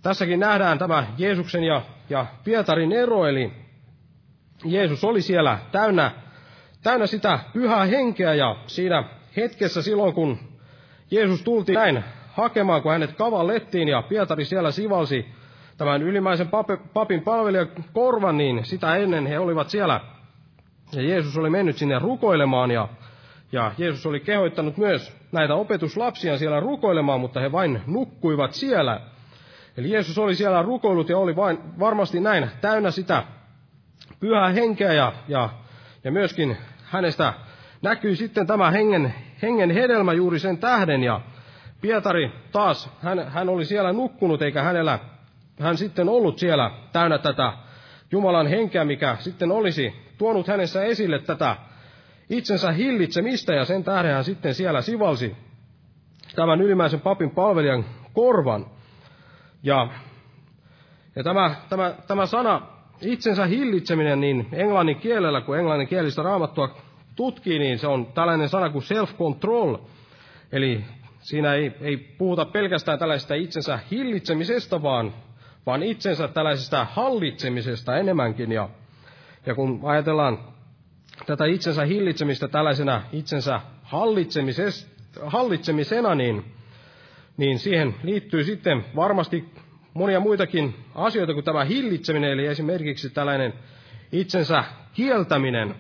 tässäkin 0.01 0.39
nähdään 0.39 0.79
tämä 0.79 1.07
Jeesuksen 1.17 1.63
ja, 1.63 1.81
ja 2.09 2.25
Pietarin 2.43 2.91
ero, 2.91 3.27
eli 3.27 3.51
Jeesus 4.65 5.03
oli 5.03 5.21
siellä 5.21 5.59
täynnä, 5.71 6.11
täynnä 6.83 7.07
sitä 7.07 7.39
pyhää 7.53 7.85
henkeä 7.85 8.33
ja 8.33 8.55
siinä 8.67 9.03
hetkessä 9.37 9.81
silloin, 9.81 10.13
kun 10.13 10.39
Jeesus 11.11 11.43
tultiin 11.43 11.75
näin 11.75 12.03
hakemaan, 12.27 12.81
kun 12.81 12.91
hänet 12.91 13.13
kavallettiin 13.13 13.87
ja 13.87 14.01
Pietari 14.01 14.45
siellä 14.45 14.71
sivalsi 14.71 15.25
tämän 15.77 16.01
ylimmäisen 16.01 16.49
papin 16.93 17.21
palvelijan 17.21 17.69
korvan, 17.93 18.37
niin 18.37 18.65
sitä 18.65 18.95
ennen 18.95 19.25
he 19.25 19.39
olivat 19.39 19.69
siellä 19.69 20.01
ja 20.93 21.01
Jeesus 21.01 21.37
oli 21.37 21.49
mennyt 21.49 21.77
sinne 21.77 21.99
rukoilemaan 21.99 22.71
ja 22.71 22.87
ja 23.51 23.71
Jeesus 23.77 24.05
oli 24.05 24.19
kehoittanut 24.19 24.77
myös 24.77 25.17
näitä 25.31 25.55
opetuslapsia 25.55 26.37
siellä 26.37 26.59
rukoilemaan, 26.59 27.19
mutta 27.19 27.39
he 27.39 27.51
vain 27.51 27.81
nukkuivat 27.87 28.53
siellä. 28.53 29.01
Eli 29.77 29.91
Jeesus 29.91 30.17
oli 30.17 30.35
siellä 30.35 30.61
rukoillut 30.61 31.09
ja 31.09 31.17
oli 31.17 31.35
vain 31.35 31.59
varmasti 31.79 32.19
näin 32.19 32.49
täynnä 32.61 32.91
sitä 32.91 33.23
pyhää 34.19 34.49
henkeä 34.49 34.93
ja, 34.93 35.13
ja, 35.27 35.49
ja 36.03 36.11
myöskin 36.11 36.57
hänestä 36.83 37.33
näkyy 37.81 38.15
sitten 38.15 38.47
tämä 38.47 38.71
hengen, 38.71 39.13
hengen 39.41 39.71
hedelmä 39.71 40.13
juuri 40.13 40.39
sen 40.39 40.57
tähden 40.57 41.03
ja 41.03 41.21
Pietari 41.81 42.31
taas, 42.51 42.89
hän, 43.01 43.31
hän 43.31 43.49
oli 43.49 43.65
siellä 43.65 43.93
nukkunut 43.93 44.41
eikä 44.41 44.63
hänellä, 44.63 44.99
hän 45.59 45.77
sitten 45.77 46.09
ollut 46.09 46.39
siellä 46.39 46.71
täynnä 46.91 47.17
tätä 47.17 47.53
Jumalan 48.11 48.47
henkeä, 48.47 48.85
mikä 48.85 49.17
sitten 49.19 49.51
olisi 49.51 49.93
tuonut 50.17 50.47
hänessä 50.47 50.83
esille 50.83 51.19
tätä 51.19 51.55
itsensä 52.29 52.71
hillitsemistä 52.71 53.53
ja 53.53 53.65
sen 53.65 53.83
tähden 53.83 54.13
hän 54.13 54.23
sitten 54.23 54.53
siellä 54.53 54.81
sivalsi 54.81 55.37
tämän 56.35 56.61
ylimmäisen 56.61 57.01
papin 57.01 57.31
palvelijan 57.31 57.85
korvan. 58.13 58.65
Ja, 59.63 59.87
ja 61.15 61.23
tämä, 61.23 61.55
tämä, 61.69 61.93
tämä 62.07 62.25
sana 62.25 62.61
itsensä 63.01 63.45
hillitseminen, 63.45 64.19
niin 64.19 64.47
englannin 64.51 64.95
kielellä, 64.95 65.41
kun 65.41 65.57
englannin 65.57 65.87
kielistä 65.87 66.21
raamattua 66.21 66.77
tutkii, 67.15 67.59
niin 67.59 67.79
se 67.79 67.87
on 67.87 68.05
tällainen 68.05 68.49
sana 68.49 68.69
kuin 68.69 68.83
self-control. 68.83 69.77
Eli 70.51 70.85
siinä 71.19 71.53
ei, 71.53 71.71
ei 71.81 71.97
puhuta 71.97 72.45
pelkästään 72.45 72.99
tällaisesta 72.99 73.35
itsensä 73.35 73.79
hillitsemisestä, 73.91 74.81
vaan, 74.81 75.13
vaan 75.65 75.83
itsensä 75.83 76.27
tällaisesta 76.27 76.87
hallitsemisesta 76.91 77.97
enemmänkin. 77.97 78.51
Ja, 78.51 78.69
ja 79.45 79.55
kun 79.55 79.79
ajatellaan 79.83 80.39
tätä 81.25 81.45
itsensä 81.45 81.85
hillitsemistä 81.85 82.47
tällaisena 82.47 83.01
itsensä 83.11 83.61
hallitsemisena, 85.13 86.15
niin, 86.15 86.45
niin 87.37 87.59
siihen 87.59 87.95
liittyy 88.03 88.43
sitten 88.43 88.85
varmasti 88.95 89.45
monia 89.93 90.19
muitakin 90.19 90.75
asioita 90.95 91.33
kuin 91.33 91.45
tämä 91.45 91.63
hillitseminen, 91.63 92.31
eli 92.31 92.45
esimerkiksi 92.45 93.09
tällainen 93.09 93.53
itsensä 94.11 94.63
kieltäminen. 94.93 95.75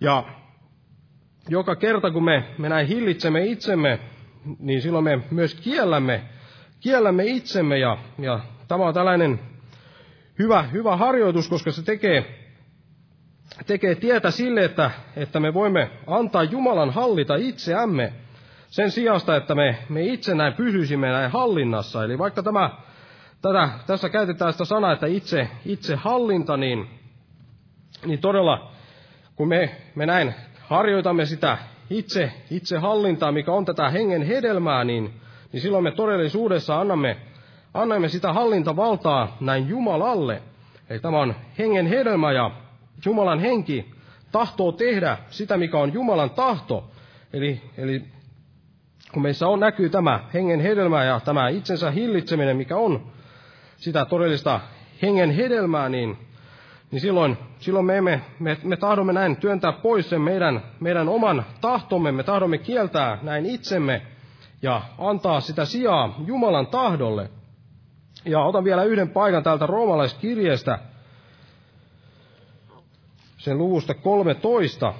Ja 0.00 0.24
joka 1.48 1.76
kerta, 1.76 2.10
kun 2.10 2.24
me, 2.24 2.44
me 2.58 2.68
näin 2.68 2.86
hillitsemme 2.86 3.44
itsemme, 3.46 3.98
niin 4.58 4.82
silloin 4.82 5.04
me 5.04 5.20
myös 5.30 5.54
kiellämme, 5.54 6.22
kiellämme 6.80 7.24
itsemme, 7.26 7.78
ja, 7.78 7.98
ja 8.18 8.40
tämä 8.68 8.84
on 8.86 8.94
tällainen 8.94 9.40
hyvä, 10.38 10.62
hyvä 10.62 10.96
harjoitus, 10.96 11.48
koska 11.48 11.72
se 11.72 11.82
tekee, 11.82 12.24
tekee 13.66 13.94
tietä 13.94 14.30
sille, 14.30 14.64
että, 14.64 14.90
että 15.16 15.40
me 15.40 15.54
voimme 15.54 15.90
antaa 16.06 16.42
Jumalan 16.42 16.90
hallita 16.90 17.36
itseämme 17.36 18.12
sen 18.70 18.90
sijasta, 18.90 19.36
että 19.36 19.54
me, 19.54 19.78
me 19.88 20.02
itse 20.02 20.34
näin 20.34 20.52
pysyisimme 20.52 21.08
näin 21.08 21.30
hallinnassa. 21.30 22.04
Eli 22.04 22.18
vaikka 22.18 22.42
tämä, 22.42 22.70
tätä, 23.42 23.68
tässä 23.86 24.08
käytetään 24.08 24.52
sitä 24.52 24.64
sanaa, 24.64 24.92
että 24.92 25.06
itse, 25.06 25.48
itse 25.66 25.96
hallinta, 25.96 26.56
niin, 26.56 26.88
niin 28.06 28.18
todella 28.18 28.70
kun 29.36 29.48
me, 29.48 29.70
me 29.94 30.06
näin 30.06 30.34
harjoitamme 30.60 31.26
sitä 31.26 31.58
itse, 31.90 32.32
itse 32.50 32.78
hallintaa, 32.78 33.32
mikä 33.32 33.52
on 33.52 33.64
tätä 33.64 33.90
hengen 33.90 34.22
hedelmää, 34.22 34.84
niin, 34.84 35.14
niin 35.52 35.60
silloin 35.60 35.84
me 35.84 35.90
todellisuudessa 35.90 36.80
annamme, 36.80 37.16
annamme 37.74 38.08
sitä 38.08 38.32
hallintavaltaa 38.32 39.36
näin 39.40 39.68
Jumalalle. 39.68 40.42
Eli 40.90 41.00
tämä 41.00 41.20
on 41.20 41.34
hengen 41.58 41.86
hedelmä 41.86 42.32
ja 42.32 42.50
Jumalan 43.04 43.40
henki 43.40 43.90
tahtoo 44.32 44.72
tehdä 44.72 45.18
sitä, 45.30 45.56
mikä 45.56 45.78
on 45.78 45.92
Jumalan 45.92 46.30
tahto. 46.30 46.90
Eli, 47.32 47.62
eli 47.76 48.04
kun 49.12 49.22
meissä 49.22 49.48
on, 49.48 49.60
näkyy 49.60 49.88
tämä 49.88 50.20
hengen 50.34 50.60
hedelmä 50.60 51.04
ja 51.04 51.20
tämä 51.20 51.48
itsensä 51.48 51.90
hillitseminen, 51.90 52.56
mikä 52.56 52.76
on 52.76 53.06
sitä 53.78 54.04
todellista 54.04 54.60
hengen 55.02 55.30
hedelmää, 55.30 55.88
niin, 55.88 56.18
niin 56.90 57.00
silloin, 57.00 57.38
silloin 57.58 57.86
me, 57.86 57.96
emme, 57.96 58.22
me, 58.38 58.56
me 58.64 58.76
tahdomme 58.76 59.12
näin 59.12 59.36
työntää 59.36 59.72
pois 59.72 60.10
sen 60.10 60.20
meidän, 60.20 60.62
meidän 60.80 61.08
oman 61.08 61.44
tahtomme, 61.60 62.12
me 62.12 62.22
tahdomme 62.22 62.58
kieltää 62.58 63.18
näin 63.22 63.46
itsemme 63.46 64.02
ja 64.62 64.82
antaa 64.98 65.40
sitä 65.40 65.64
sijaa 65.64 66.14
Jumalan 66.26 66.66
tahdolle. 66.66 67.30
Ja 68.24 68.40
otan 68.40 68.64
vielä 68.64 68.84
yhden 68.84 69.08
paikan 69.08 69.42
täältä 69.42 69.66
roomalaiskirjeestä, 69.66 70.78
sen 73.38 73.58
luvusta 73.58 73.94
13. 73.94 74.94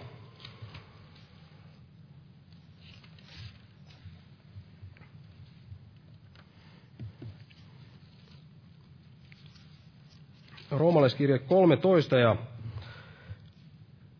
Roomalaiskirje 10.70 11.38
13 11.38 12.16
ja 12.18 12.36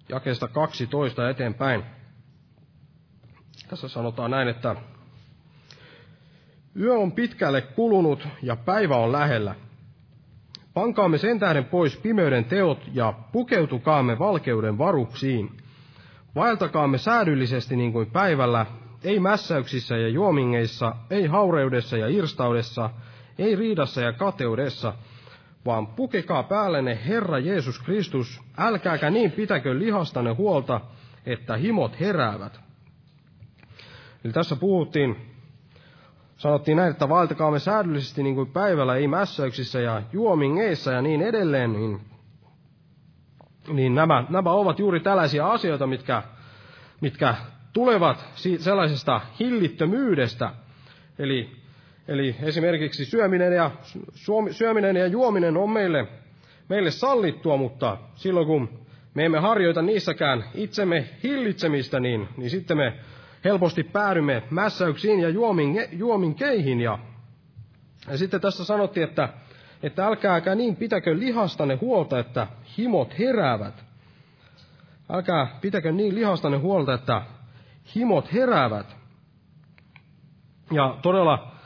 jakeesta 0.08 0.48
12 0.48 1.30
eteenpäin. 1.30 1.84
Tässä 3.68 3.88
sanotaan 3.88 4.30
näin, 4.30 4.48
että 4.48 4.76
yö 6.80 6.94
on 6.94 7.12
pitkälle 7.12 7.60
kulunut 7.60 8.28
ja 8.42 8.56
päivä 8.56 8.96
on 8.96 9.12
lähellä. 9.12 9.54
Pankaamme 10.74 11.18
sen 11.18 11.38
tähden 11.38 11.64
pois 11.64 11.96
pimeyden 11.96 12.44
teot 12.44 12.78
ja 12.92 13.12
pukeutukaamme 13.32 14.18
valkeuden 14.18 14.78
varuksiin. 14.78 15.56
Vaeltakaamme 16.34 16.98
säädyllisesti 16.98 17.76
niin 17.76 17.92
kuin 17.92 18.10
päivällä, 18.10 18.66
ei 19.04 19.20
mässäyksissä 19.20 19.96
ja 19.96 20.08
juomingeissa, 20.08 20.94
ei 21.10 21.26
haureudessa 21.26 21.96
ja 21.96 22.08
irstaudessa, 22.08 22.90
ei 23.38 23.56
riidassa 23.56 24.00
ja 24.00 24.12
kateudessa, 24.12 24.92
vaan 25.66 25.86
pukekaa 25.86 26.42
päällenne 26.42 26.98
Herra 27.06 27.38
Jeesus 27.38 27.78
Kristus, 27.78 28.40
älkääkä 28.58 29.10
niin 29.10 29.32
pitäkö 29.32 29.78
lihastanne 29.78 30.30
huolta, 30.30 30.80
että 31.26 31.56
himot 31.56 32.00
heräävät. 32.00 32.60
Eli 34.24 34.32
tässä 34.32 34.56
puhuttiin 34.56 35.16
sanottiin 36.38 36.76
näin, 36.76 36.90
että 36.90 37.08
vaeltakaamme 37.08 37.58
säädöllisesti 37.58 38.22
niin 38.22 38.34
kuin 38.34 38.52
päivällä, 38.52 38.94
ei 38.94 39.08
mässäyksissä 39.08 39.80
ja 39.80 40.02
juomingeissa 40.12 40.92
ja 40.92 41.02
niin 41.02 41.22
edelleen, 41.22 41.72
niin, 41.72 42.00
niin 43.72 43.94
nämä, 43.94 44.24
nämä 44.28 44.50
ovat 44.50 44.78
juuri 44.78 45.00
tällaisia 45.00 45.50
asioita, 45.50 45.86
mitkä, 45.86 46.22
mitkä 47.00 47.34
tulevat 47.72 48.24
sellaisesta 48.58 49.20
hillittömyydestä. 49.40 50.50
Eli, 51.18 51.56
eli 52.08 52.36
esimerkiksi 52.42 53.04
syöminen 53.04 53.52
ja, 53.52 53.70
syöminen 54.50 54.96
ja 54.96 55.06
juominen 55.06 55.56
on 55.56 55.70
meille, 55.70 56.08
meille 56.68 56.90
sallittua, 56.90 57.56
mutta 57.56 57.98
silloin 58.14 58.46
kun 58.46 58.86
me 59.14 59.24
emme 59.24 59.38
harjoita 59.38 59.82
niissäkään 59.82 60.44
itsemme 60.54 61.08
hillitsemistä, 61.22 62.00
niin, 62.00 62.28
niin 62.36 62.50
sitten 62.50 62.76
me 62.76 62.92
helposti 63.44 63.84
päädymme 63.84 64.42
mässäyksiin 64.50 65.20
ja 65.20 65.28
juomin, 65.28 65.86
juominkeihin. 65.92 66.80
Ja, 66.80 66.98
ja 68.10 68.18
sitten 68.18 68.40
tässä 68.40 68.64
sanottiin, 68.64 69.08
että, 69.08 69.28
että 69.82 70.06
älkääkä 70.06 70.54
niin 70.54 70.76
pitäkö 70.76 71.18
lihastanne 71.18 71.74
huolta, 71.74 72.18
että 72.18 72.46
himot 72.78 73.18
heräävät. 73.18 73.84
Älkää 75.10 75.58
pitäkö 75.60 75.92
niin 75.92 76.14
lihastanne 76.14 76.58
huolta, 76.58 76.94
että 76.94 77.22
himot 77.94 78.32
heräävät. 78.32 78.96
Ja 80.70 80.96
todella 81.02 81.57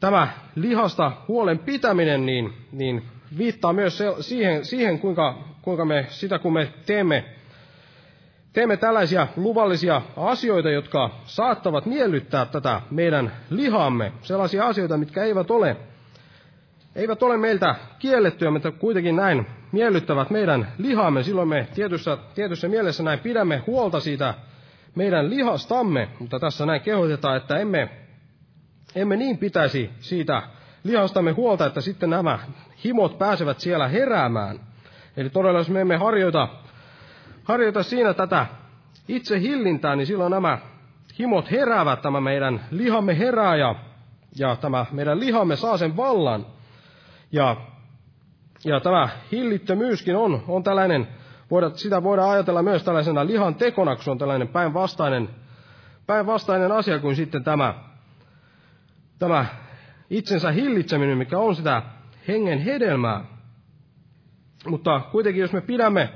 tämä 0.00 0.28
lihasta 0.54 1.12
huolen 1.28 1.58
pitäminen 1.58 2.26
niin, 2.26 2.52
niin 2.72 3.02
viittaa 3.38 3.72
myös 3.72 4.02
siihen, 4.20 4.64
siihen 4.64 4.98
kuinka, 4.98 5.38
kuinka 5.62 5.84
me 5.84 6.06
sitä 6.10 6.38
kun 6.38 6.52
me 6.52 6.72
teemme 6.86 7.24
teemme 8.56 8.76
tällaisia 8.76 9.26
luvallisia 9.36 10.02
asioita, 10.16 10.70
jotka 10.70 11.10
saattavat 11.24 11.86
miellyttää 11.86 12.44
tätä 12.46 12.80
meidän 12.90 13.32
lihamme, 13.50 14.12
sellaisia 14.22 14.66
asioita, 14.66 14.96
mitkä 14.96 15.24
eivät 15.24 15.50
ole, 15.50 15.76
eivät 16.94 17.22
ole 17.22 17.36
meiltä 17.36 17.74
kiellettyä, 17.98 18.50
mutta 18.50 18.70
kuitenkin 18.72 19.16
näin 19.16 19.46
miellyttävät 19.72 20.30
meidän 20.30 20.72
lihamme. 20.78 21.22
Silloin 21.22 21.48
me 21.48 21.68
tietyssä, 21.74 22.18
tietyssä 22.34 22.68
mielessä 22.68 23.02
näin 23.02 23.18
pidämme 23.18 23.62
huolta 23.66 24.00
siitä 24.00 24.34
meidän 24.94 25.30
lihastamme, 25.30 26.08
mutta 26.18 26.38
tässä 26.40 26.66
näin 26.66 26.80
kehotetaan, 26.80 27.36
että 27.36 27.58
emme, 27.58 27.90
emme 28.96 29.16
niin 29.16 29.38
pitäisi 29.38 29.90
siitä 30.00 30.42
lihastamme 30.84 31.30
huolta, 31.32 31.66
että 31.66 31.80
sitten 31.80 32.10
nämä 32.10 32.38
himot 32.84 33.18
pääsevät 33.18 33.60
siellä 33.60 33.88
heräämään. 33.88 34.60
Eli 35.16 35.30
todella, 35.30 35.58
jos 35.58 35.70
me 35.70 35.80
emme 35.80 35.96
harjoita 35.96 36.48
harjoita 37.44 37.82
siinä 37.82 38.14
tätä 38.14 38.46
itse 39.08 39.40
hillintää, 39.40 39.96
niin 39.96 40.06
silloin 40.06 40.30
nämä 40.30 40.58
himot 41.18 41.50
heräävät, 41.50 42.02
tämä 42.02 42.20
meidän 42.20 42.64
lihamme 42.70 43.18
herää 43.18 43.56
ja, 43.56 43.74
ja 44.38 44.56
tämä 44.56 44.86
meidän 44.92 45.20
lihamme 45.20 45.56
saa 45.56 45.78
sen 45.78 45.96
vallan. 45.96 46.46
Ja, 47.32 47.56
ja 48.64 48.80
tämä 48.80 49.08
hillittömyyskin 49.32 50.16
on, 50.16 50.44
on 50.48 50.62
tällainen, 50.62 51.08
voida, 51.50 51.70
sitä 51.74 52.02
voidaan 52.02 52.30
ajatella 52.30 52.62
myös 52.62 52.82
tällaisena 52.82 53.26
lihan 53.26 53.54
tekona, 53.54 53.94
kun 53.94 54.04
se 54.04 54.10
on 54.10 54.18
tällainen 54.18 54.48
päinvastainen, 54.48 55.28
päinvastainen 56.06 56.72
asia 56.72 56.98
kuin 56.98 57.16
sitten 57.16 57.44
tämä, 57.44 57.74
tämä 59.18 59.46
itsensä 60.10 60.50
hillitseminen, 60.50 61.18
mikä 61.18 61.38
on 61.38 61.56
sitä 61.56 61.82
hengen 62.28 62.58
hedelmää. 62.58 63.24
Mutta 64.66 65.00
kuitenkin, 65.00 65.40
jos 65.40 65.52
me 65.52 65.60
pidämme, 65.60 66.08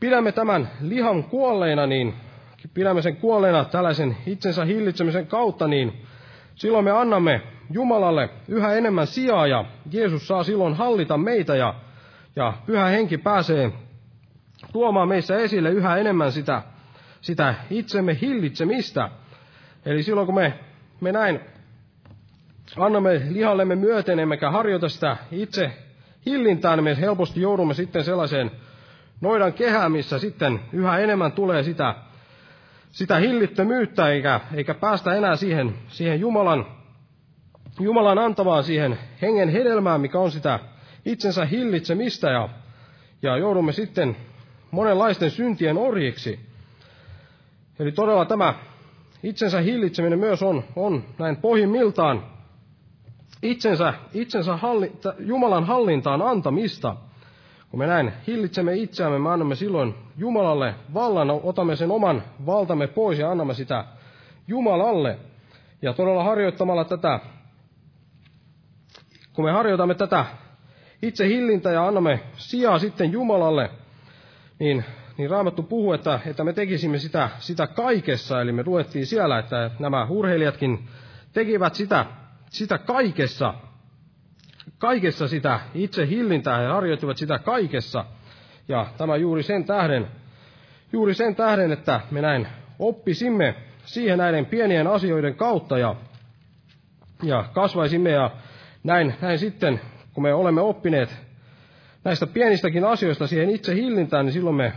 pidämme 0.00 0.32
tämän 0.32 0.70
lihan 0.80 1.24
kuolleena, 1.24 1.86
niin 1.86 2.14
pidämme 2.74 3.02
sen 3.02 3.16
kuolleena 3.16 3.64
tällaisen 3.64 4.16
itsensä 4.26 4.64
hillitsemisen 4.64 5.26
kautta, 5.26 5.68
niin 5.68 6.02
silloin 6.54 6.84
me 6.84 6.90
annamme 6.90 7.42
Jumalalle 7.70 8.30
yhä 8.48 8.74
enemmän 8.74 9.06
sijaa 9.06 9.46
ja 9.46 9.64
Jeesus 9.90 10.26
saa 10.26 10.44
silloin 10.44 10.74
hallita 10.74 11.18
meitä 11.18 11.56
ja, 11.56 11.74
ja 12.36 12.52
pyhä 12.66 12.86
henki 12.86 13.18
pääsee 13.18 13.72
tuomaan 14.72 15.08
meissä 15.08 15.36
esille 15.36 15.70
yhä 15.70 15.96
enemmän 15.96 16.32
sitä, 16.32 16.62
sitä 17.20 17.54
itsemme 17.70 18.18
hillitsemistä. 18.20 19.10
Eli 19.84 20.02
silloin 20.02 20.26
kun 20.26 20.34
me, 20.34 20.58
me 21.00 21.12
näin 21.12 21.40
annamme 22.76 23.22
lihallemme 23.30 23.76
myöten, 23.76 24.18
emmekä 24.18 24.50
harjoita 24.50 24.88
sitä 24.88 25.16
itse 25.32 25.70
hillintään, 26.26 26.78
niin 26.78 26.84
me 26.84 27.00
helposti 27.00 27.40
joudumme 27.40 27.74
sitten 27.74 28.04
sellaiseen 28.04 28.50
noidan 29.20 29.52
kehään, 29.52 29.92
missä 29.92 30.18
sitten 30.18 30.60
yhä 30.72 30.98
enemmän 30.98 31.32
tulee 31.32 31.62
sitä, 31.62 31.94
sitä 32.90 33.16
hillittömyyttä, 33.16 34.08
eikä, 34.08 34.40
eikä 34.54 34.74
päästä 34.74 35.14
enää 35.14 35.36
siihen, 35.36 35.74
siihen 35.88 36.20
Jumalan, 36.20 36.66
Jumalan 37.80 38.18
antavaan 38.18 38.64
siihen 38.64 38.98
hengen 39.22 39.48
hedelmään, 39.48 40.00
mikä 40.00 40.18
on 40.18 40.30
sitä 40.30 40.60
itsensä 41.04 41.44
hillitsemistä, 41.44 42.30
ja, 42.30 42.48
ja 43.22 43.36
joudumme 43.36 43.72
sitten 43.72 44.16
monenlaisten 44.70 45.30
syntien 45.30 45.78
orjiksi. 45.78 46.40
Eli 47.78 47.92
todella 47.92 48.24
tämä 48.24 48.54
itsensä 49.22 49.60
hillitseminen 49.60 50.18
myös 50.18 50.42
on, 50.42 50.64
on 50.76 51.04
näin 51.18 51.36
pohjimmiltaan 51.36 52.33
itsensä, 53.44 53.94
itsensä 54.14 54.56
halli, 54.56 54.92
Jumalan 55.18 55.64
hallintaan 55.64 56.22
antamista. 56.22 56.96
Kun 57.70 57.78
me 57.78 57.86
näin 57.86 58.12
hillitsemme 58.26 58.74
itseämme, 58.74 59.18
me 59.18 59.30
annamme 59.30 59.54
silloin 59.54 59.94
Jumalalle 60.16 60.74
vallan, 60.94 61.30
otamme 61.30 61.76
sen 61.76 61.90
oman 61.90 62.22
valtamme 62.46 62.86
pois 62.86 63.18
ja 63.18 63.30
annamme 63.30 63.54
sitä 63.54 63.84
Jumalalle. 64.48 65.18
Ja 65.82 65.92
todella 65.92 66.24
harjoittamalla 66.24 66.84
tätä, 66.84 67.20
kun 69.32 69.44
me 69.44 69.50
harjoitamme 69.50 69.94
tätä 69.94 70.24
itse 71.02 71.28
hillintä 71.28 71.70
ja 71.70 71.86
annamme 71.86 72.20
sijaa 72.36 72.78
sitten 72.78 73.12
Jumalalle, 73.12 73.70
niin, 74.58 74.84
niin 75.18 75.30
Raamattu 75.30 75.62
puhuu, 75.62 75.92
että, 75.92 76.20
että 76.26 76.44
me 76.44 76.52
tekisimme 76.52 76.98
sitä, 76.98 77.30
sitä 77.38 77.66
kaikessa. 77.66 78.40
Eli 78.40 78.52
me 78.52 78.62
luettiin 78.66 79.06
siellä, 79.06 79.38
että 79.38 79.70
nämä 79.78 80.06
urheilijatkin 80.10 80.88
tekivät 81.32 81.74
sitä 81.74 82.06
sitä 82.54 82.78
kaikessa, 82.78 83.54
kaikessa 84.78 85.28
sitä 85.28 85.60
itse 85.74 86.06
hillintää, 86.06 86.58
he 86.58 86.66
harjoittivat 86.66 87.16
sitä 87.16 87.38
kaikessa. 87.38 88.04
Ja 88.68 88.86
tämä 88.98 89.16
juuri 89.16 89.42
sen 89.42 89.64
tähden, 89.64 90.08
juuri 90.92 91.14
sen 91.14 91.36
tähden, 91.36 91.72
että 91.72 92.00
me 92.10 92.20
näin 92.20 92.46
oppisimme 92.78 93.54
siihen 93.84 94.18
näiden 94.18 94.46
pienien 94.46 94.86
asioiden 94.86 95.34
kautta 95.34 95.78
ja, 95.78 95.96
ja 97.22 97.44
kasvaisimme 97.52 98.10
ja 98.10 98.30
näin, 98.84 99.14
näin 99.20 99.38
sitten, 99.38 99.80
kun 100.12 100.22
me 100.22 100.34
olemme 100.34 100.60
oppineet 100.60 101.16
näistä 102.04 102.26
pienistäkin 102.26 102.84
asioista 102.84 103.26
siihen 103.26 103.50
itse 103.50 103.74
hillintään, 103.74 104.24
niin 104.26 104.32
silloin 104.32 104.56
me 104.56 104.72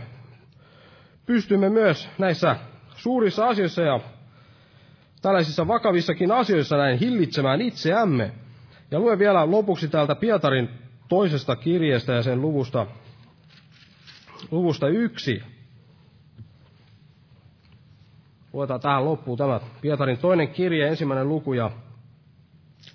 pystymme 1.26 1.68
myös 1.68 2.08
näissä 2.18 2.56
suurissa 2.96 3.46
asioissa 3.46 3.82
ja 3.82 4.00
tällaisissa 5.22 5.68
vakavissakin 5.68 6.32
asioissa 6.32 6.76
näin 6.76 6.98
hillitsemään 6.98 7.60
itseämme. 7.60 8.32
Ja 8.90 8.98
luen 9.00 9.18
vielä 9.18 9.50
lopuksi 9.50 9.88
täältä 9.88 10.14
Pietarin 10.14 10.68
toisesta 11.08 11.56
kirjeestä 11.56 12.12
ja 12.12 12.22
sen 12.22 12.42
luvusta, 12.42 12.86
luvusta 14.50 14.88
yksi. 14.88 15.42
Luetaan 18.52 18.80
tähän 18.80 19.04
loppuun 19.04 19.38
tämä 19.38 19.60
Pietarin 19.80 20.18
toinen 20.18 20.48
kirje, 20.48 20.88
ensimmäinen 20.88 21.28
luku, 21.28 21.52
ja 21.52 21.70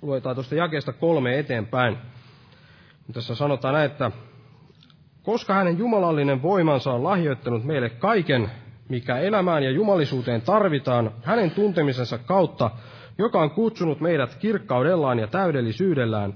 luetaan 0.02 0.36
tuosta 0.36 0.54
jakeesta 0.54 0.92
kolme 0.92 1.38
eteenpäin. 1.38 1.98
Tässä 3.12 3.34
sanotaan 3.34 3.74
näin, 3.74 3.90
että 3.90 4.10
koska 5.22 5.54
hänen 5.54 5.78
jumalallinen 5.78 6.42
voimansa 6.42 6.92
on 6.92 7.04
lahjoittanut 7.04 7.64
meille 7.64 7.90
kaiken, 7.90 8.50
mikä 8.88 9.18
elämään 9.18 9.62
ja 9.62 9.70
jumalisuuteen 9.70 10.42
tarvitaan 10.42 11.10
hänen 11.22 11.50
tuntemisensa 11.50 12.18
kautta, 12.18 12.70
joka 13.18 13.40
on 13.40 13.50
kutsunut 13.50 14.00
meidät 14.00 14.34
kirkkaudellaan 14.34 15.18
ja 15.18 15.26
täydellisyydellään, 15.26 16.34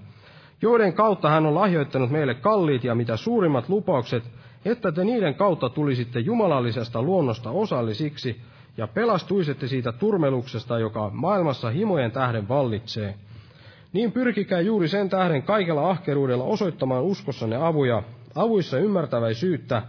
joiden 0.62 0.92
kautta 0.92 1.30
hän 1.30 1.46
on 1.46 1.54
lahjoittanut 1.54 2.10
meille 2.10 2.34
kalliit 2.34 2.84
ja 2.84 2.94
mitä 2.94 3.16
suurimmat 3.16 3.68
lupaukset, 3.68 4.22
että 4.64 4.92
te 4.92 5.04
niiden 5.04 5.34
kautta 5.34 5.68
tulisitte 5.68 6.20
jumalallisesta 6.20 7.02
luonnosta 7.02 7.50
osallisiksi 7.50 8.40
ja 8.76 8.86
pelastuisitte 8.86 9.66
siitä 9.66 9.92
turmeluksesta, 9.92 10.78
joka 10.78 11.10
maailmassa 11.14 11.70
himojen 11.70 12.10
tähden 12.10 12.48
vallitsee. 12.48 13.14
Niin 13.92 14.12
pyrkikää 14.12 14.60
juuri 14.60 14.88
sen 14.88 15.08
tähden 15.08 15.42
kaikella 15.42 15.90
ahkeruudella 15.90 16.44
osoittamaan 16.44 17.02
uskossanne 17.02 17.56
avuja, 17.56 18.02
avuissa 18.34 18.78
ymmärtäväisyyttä, 18.78 19.82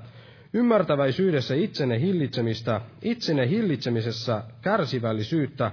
ymmärtäväisyydessä 0.54 1.56
itsenne 1.56 2.00
hillitsemistä, 2.00 2.82
itsenne 3.02 3.50
hillitsemisessä 3.50 4.44
kärsivällisyyttä, 4.62 5.72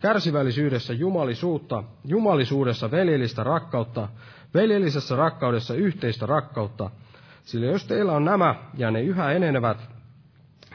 kärsivällisyydessä 0.00 0.92
jumalisuutta, 0.92 1.84
jumalisuudessa 2.04 2.90
veljellistä 2.90 3.44
rakkautta, 3.44 4.08
veljellisessä 4.54 5.16
rakkaudessa 5.16 5.74
yhteistä 5.74 6.26
rakkautta. 6.26 6.90
Sillä 7.44 7.66
jos 7.66 7.84
teillä 7.84 8.12
on 8.12 8.24
nämä 8.24 8.54
ja 8.76 8.90
ne 8.90 9.02
yhä 9.02 9.32
enenevät, 9.32 9.78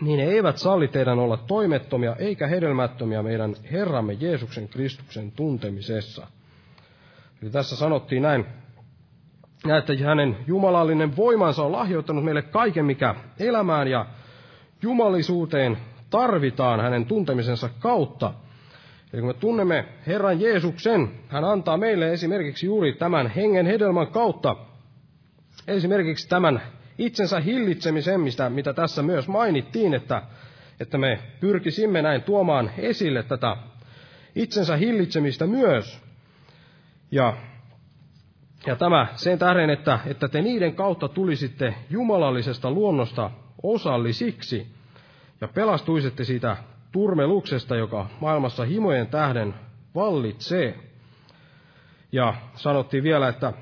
niin 0.01 0.17
ne 0.17 0.23
eivät 0.23 0.57
salli 0.57 0.87
teidän 0.87 1.19
olla 1.19 1.37
toimettomia 1.37 2.15
eikä 2.15 2.47
hedelmättömiä 2.47 3.23
meidän 3.23 3.55
Herramme 3.71 4.13
Jeesuksen 4.13 4.69
Kristuksen 4.69 5.31
tuntemisessa. 5.31 6.27
Eli 7.41 7.49
tässä 7.49 7.75
sanottiin 7.75 8.21
näin 8.21 8.45
ja 9.68 9.78
että 9.78 9.93
hänen 10.05 10.38
jumalallinen 10.47 11.16
voimansa 11.16 11.64
on 11.64 11.72
lahjoittanut 11.72 12.24
meille 12.24 12.41
kaiken, 12.41 12.86
mikä 12.86 13.16
elämään 13.39 13.88
ja 13.88 14.05
jumalisuuteen 14.82 15.78
tarvitaan 16.09 16.80
hänen 16.82 17.05
tuntemisensa 17.05 17.70
kautta. 17.80 18.34
Eli 19.14 19.22
kun 19.22 19.30
me 19.30 19.34
tunnemme 19.34 19.86
Herran 20.07 20.41
Jeesuksen, 20.41 21.12
hän 21.28 21.43
antaa 21.43 21.78
meille 21.78 22.14
esimerkiksi 22.14 22.66
juuri 22.66 22.93
tämän 22.93 23.28
hengen 23.28 23.66
hedelmän 23.66 24.07
kautta, 24.07 24.55
esimerkiksi 25.68 26.30
tämän 26.30 26.62
itsensä 26.97 27.39
hillitsemisen, 27.39 28.20
mistä, 28.22 28.49
mitä 28.49 28.74
tässä 28.74 29.03
myös 29.03 29.28
mainittiin, 29.28 29.93
että, 29.93 30.22
että 30.80 30.97
me 30.97 31.20
pyrkisimme 31.39 32.01
näin 32.01 32.24
tuomaan 32.24 32.72
esille 32.78 33.24
tätä 33.24 33.57
itsensä 34.36 34.78
hillitsemistä 34.78 35.47
myös. 35.47 36.01
Ja 37.12 37.34
ja 38.68 38.76
tämä 38.76 39.07
sen 39.16 39.39
tähden, 39.39 39.70
että, 39.70 39.99
että 40.05 40.28
te 40.28 40.41
niiden 40.41 40.76
kautta 40.76 41.07
tulisitte 41.07 41.76
jumalallisesta 41.89 42.72
luonnosta 42.72 43.32
osallisiksi 43.64 44.68
ja 45.41 45.47
pelastuisitte 45.47 46.24
siitä 46.24 46.57
turmeluksesta, 46.91 47.76
joka 47.76 48.09
maailmassa 48.20 48.66
himojen 48.66 49.07
tähden 49.07 49.53
vallitsee. 49.95 50.76
Ja 52.12 52.34
sanottiin 52.55 53.03
vielä, 53.03 53.28
että, 53.28 53.53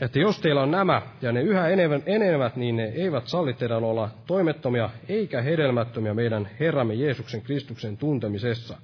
että 0.00 0.18
jos 0.18 0.40
teillä 0.40 0.62
on 0.62 0.70
nämä 0.70 1.02
ja 1.22 1.32
ne 1.32 1.42
yhä 1.42 1.68
enevät, 2.06 2.56
niin 2.56 2.76
ne 2.76 2.84
eivät 2.84 3.26
salli 3.26 3.52
teidän 3.52 3.84
olla 3.84 4.10
toimettomia 4.26 4.90
eikä 5.08 5.42
hedelmättömiä 5.42 6.14
meidän 6.14 6.48
Herramme 6.60 6.94
Jeesuksen 6.94 7.42
Kristuksen 7.42 7.96
tuntemisessa. 7.96 8.76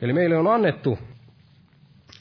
Eli 0.00 0.12
meille 0.12 0.36
on 0.36 0.46
annettu, 0.46 0.98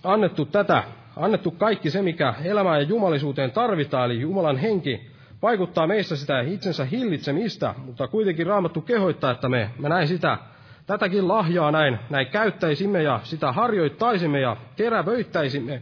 annettu 0.03 0.45
tätä 0.45 0.83
annettu 1.15 1.51
kaikki 1.51 1.89
se, 1.89 2.01
mikä 2.01 2.33
elämään 2.43 2.81
ja 2.81 2.87
jumalisuuteen 2.87 3.51
tarvitaan, 3.51 4.05
eli 4.05 4.21
Jumalan 4.21 4.57
henki 4.57 5.13
vaikuttaa 5.41 5.87
meissä 5.87 6.15
sitä 6.15 6.41
itsensä 6.41 6.85
hillitsemistä, 6.85 7.75
mutta 7.85 8.07
kuitenkin 8.07 8.47
Raamattu 8.47 8.81
kehoittaa, 8.81 9.31
että 9.31 9.49
me, 9.49 9.69
me 9.79 9.89
näin 9.89 10.07
sitä, 10.07 10.37
tätäkin 10.85 11.27
lahjaa 11.27 11.71
näin, 11.71 11.99
näin 12.09 12.27
käyttäisimme 12.27 13.03
ja 13.03 13.19
sitä 13.23 13.51
harjoittaisimme 13.51 14.39
ja 14.39 14.57
terävöittäisimme 14.75 15.81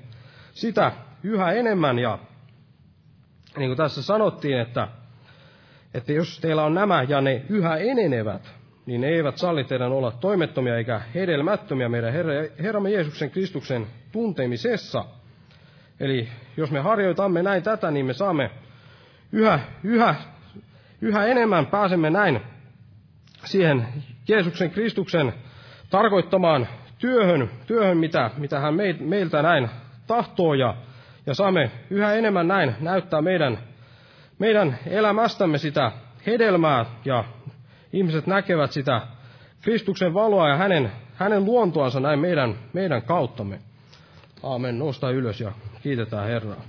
sitä 0.54 0.92
yhä 1.24 1.52
enemmän. 1.52 2.00
Ja 2.00 2.20
niin 3.58 3.70
kuin 3.70 3.78
tässä 3.78 4.02
sanottiin, 4.02 4.60
että, 4.60 4.88
että 5.94 6.14
jos 6.14 6.40
teillä 6.40 6.64
on 6.64 6.74
nämä 6.74 7.04
ja 7.04 7.22
ne 7.22 7.46
yhä 7.50 7.78
enenevät, 7.78 8.54
niin 8.86 9.02
ne 9.02 9.08
eivät 9.08 9.38
salli 9.38 9.64
teidän 9.64 9.92
olla 9.92 10.12
toimettomia 10.12 10.78
eikä 10.78 11.02
hedelmättömiä 11.16 11.90
meidän 11.90 12.14
Herra, 12.14 12.34
Herramme 12.60 12.92
Jeesuksen 12.92 13.32
Kristuksen 13.32 13.88
tuntemisessa– 14.12 15.06
Eli 16.02 16.28
jos 16.58 16.72
me 16.72 16.80
harjoitamme 16.80 17.44
näin 17.44 17.64
tätä, 17.64 17.92
niin 17.92 18.06
me 18.06 18.14
saamme 18.14 18.52
yhä, 19.32 19.60
yhä, 19.84 20.16
yhä 21.02 21.26
enemmän 21.26 21.66
pääsemme 21.66 22.10
näin 22.10 22.42
siihen 23.46 23.88
Jeesuksen 24.28 24.72
Kristuksen 24.72 25.34
tarkoittamaan 25.90 26.68
työhön, 26.98 27.50
työhön 27.68 27.98
mitä, 27.98 28.32
mitä 28.38 28.60
hän 28.60 28.74
meiltä 29.00 29.42
näin 29.42 29.70
tahtoo 30.08 30.54
ja, 30.54 30.76
ja 31.26 31.34
saamme 31.34 31.72
yhä 31.90 32.14
enemmän 32.14 32.48
näin 32.48 32.76
näyttää 32.80 33.22
meidän, 33.22 33.58
meidän 34.40 34.80
elämästämme 34.88 35.58
sitä 35.58 35.92
hedelmää 36.26 36.86
ja 37.06 37.24
ihmiset 37.94 38.28
näkevät 38.28 38.72
sitä 38.72 39.02
Kristuksen 39.62 40.14
valoa 40.14 40.50
ja 40.50 40.58
hänen, 40.58 40.92
hänen 41.16 41.46
luontoansa 41.46 42.00
näin 42.00 42.20
meidän, 42.20 42.56
meidän 42.74 43.02
kauttamme. 43.02 43.60
Aamen. 44.44 44.80
Nosta 44.80 45.12
ylös 45.12 45.42
ja 45.42 45.52
kiitetään 45.84 46.28
Herraa. 46.28 46.62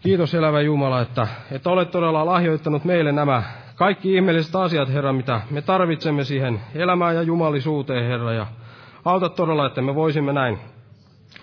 Kiitos 0.00 0.34
elävä 0.34 0.60
Jumala, 0.60 1.00
että, 1.00 1.26
että 1.50 1.70
olet 1.70 1.90
todella 1.90 2.26
lahjoittanut 2.26 2.84
meille 2.84 3.12
nämä 3.12 3.42
kaikki 3.74 4.14
ihmeelliset 4.14 4.56
asiat, 4.56 4.92
Herra, 4.92 5.12
mitä 5.12 5.40
me 5.50 5.62
tarvitsemme 5.62 6.24
siihen 6.24 6.60
elämään 6.74 7.14
ja 7.14 7.22
jumalisuuteen, 7.22 8.06
Herra. 8.06 8.32
Ja 8.32 8.46
auta 9.04 9.28
todella, 9.28 9.66
että 9.66 9.82
me 9.82 9.94
voisimme 9.94 10.32
näin, 10.32 10.58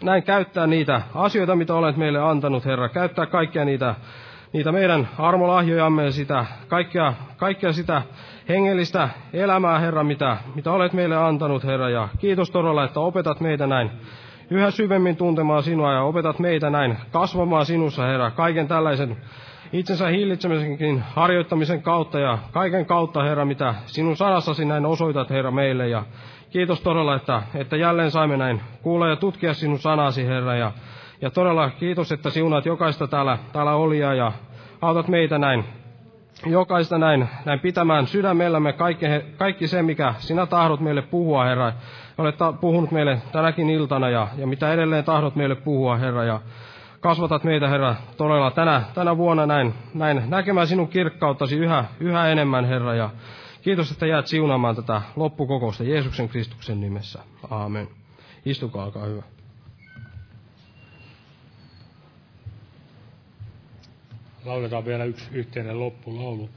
näin 0.04 0.24
käyttää 0.24 0.68
niitä 0.68 1.02
asioita, 1.16 1.56
mitä 1.56 1.74
olet 1.74 1.98
meille 1.98 2.20
antanut, 2.20 2.66
Herra. 2.66 2.90
Käyttää 2.90 3.26
kaikkia 3.26 3.66
niitä, 3.66 3.96
niitä 4.54 4.72
meidän 4.72 5.08
armolahjojamme 5.18 6.06
ja 6.06 6.12
sitä, 6.12 6.46
kaikkea, 6.68 7.14
kaikkea 7.38 7.74
sitä 7.74 8.02
hengellistä 8.50 9.10
elämää, 9.34 9.80
Herra, 9.80 10.04
mitä, 10.04 10.38
mitä 10.56 10.72
olet 10.72 10.94
meille 10.94 11.18
antanut, 11.18 11.64
Herra. 11.64 11.90
Ja 11.90 12.08
kiitos 12.20 12.52
todella, 12.52 12.84
että 12.84 13.00
opetat 13.00 13.40
meitä 13.40 13.68
näin 13.68 13.92
yhä 14.50 14.72
syvemmin 14.72 15.16
tuntemaan 15.16 15.64
sinua 15.64 15.94
ja 15.94 16.02
opetat 16.02 16.40
meitä 16.40 16.70
näin 16.70 16.98
kasvamaan 17.12 17.66
sinussa, 17.66 18.06
Herra, 18.06 18.32
kaiken 18.32 18.68
tällaisen 18.68 19.18
itsensä 19.74 20.08
hillitsemisenkin 20.08 21.04
harjoittamisen 21.16 21.82
kautta 21.82 22.20
ja 22.20 22.38
kaiken 22.52 22.86
kautta, 22.86 23.24
Herra, 23.24 23.46
mitä 23.46 23.76
sinun 23.86 24.18
sanassasi 24.18 24.66
näin 24.66 24.86
osoitat, 24.86 25.30
Herra, 25.30 25.52
meille. 25.52 25.88
Ja 25.88 26.04
kiitos 26.50 26.82
todella, 26.82 27.16
että, 27.16 27.42
että 27.56 27.78
jälleen 27.78 28.12
saimme 28.12 28.38
näin 28.38 28.62
kuulla 28.82 29.08
ja 29.08 29.16
tutkia 29.16 29.54
sinun 29.54 29.80
sanasi, 29.80 30.26
Herra. 30.26 30.56
Ja, 30.56 30.72
ja 31.22 31.30
todella 31.30 31.70
kiitos, 31.70 32.12
että 32.12 32.30
siunaat 32.30 32.66
jokaista 32.66 33.08
täällä, 33.08 33.38
täällä 33.54 33.76
olia 33.76 34.14
ja 34.14 34.32
autat 34.82 35.08
meitä 35.08 35.38
näin 35.38 35.66
jokaista 36.46 36.98
näin, 36.98 37.30
näin 37.46 37.60
pitämään 37.60 38.08
sydämellämme 38.08 38.74
kaikki, 38.74 39.06
kaikki 39.38 39.68
se, 39.68 39.82
mikä 39.82 40.14
sinä 40.18 40.46
tahdot 40.46 40.80
meille 40.80 41.02
puhua, 41.02 41.46
Herra. 41.46 41.74
Olet 42.18 42.36
puhunut 42.62 42.92
meille 42.92 43.22
tänäkin 43.32 43.70
iltana 43.70 44.10
ja, 44.10 44.28
ja 44.38 44.48
mitä 44.48 44.74
edelleen 44.74 45.04
tahdot 45.04 45.36
meille 45.36 45.56
puhua, 45.56 45.98
Herra. 45.98 46.24
Ja 46.24 46.42
kasvatat 47.00 47.44
meitä, 47.44 47.68
Herra, 47.68 47.96
todella 48.18 48.52
tänä, 48.52 48.84
tänä 48.94 49.18
vuonna 49.18 49.46
näin, 49.46 49.74
näin 49.94 50.24
näkemään 50.28 50.68
sinun 50.68 50.88
kirkkauttasi 50.88 51.56
yhä, 51.58 51.86
yhä 52.00 52.28
enemmän, 52.28 52.66
Herra. 52.66 52.96
Ja 52.96 53.10
kiitos, 53.62 53.92
että 53.92 54.06
jäät 54.06 54.28
siunaamaan 54.28 54.76
tätä 54.76 55.02
loppukokousta 55.16 55.84
Jeesuksen 55.84 56.30
Kristuksen 56.30 56.82
nimessä. 56.82 57.20
Aamen. 57.50 57.88
Istukaa, 58.46 58.84
alkaa 58.84 59.06
hyvä. 59.06 59.24
Lauletaan 64.46 64.86
vielä 64.86 65.04
yksi 65.04 65.28
yhteinen 65.32 65.80
loppulaulu. 65.80 66.50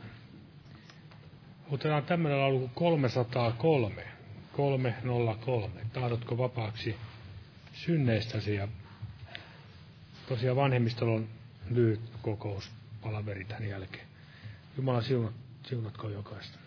Otetaan 1.70 2.02
tämmöinen 2.02 2.40
laulu 2.40 2.58
kuin 2.58 2.70
303 2.74 4.17
kolme 4.58 4.94
nolla 5.02 5.34
kolme. 5.34 5.80
Tahdotko 5.92 6.38
vapaaksi 6.38 6.96
synneistäsi? 7.72 8.54
Ja 8.54 8.68
tosiaan 10.28 10.56
vanhemmistolla 10.56 11.12
on 11.14 11.28
lyhyt 11.70 12.00
kokous 12.22 12.70
palaveri 13.02 13.44
tämän 13.44 13.68
jälkeen. 13.68 14.06
Jumala 14.76 15.02
siunat, 15.02 15.34
siunatkoon 15.62 16.12
jokaista. 16.12 16.58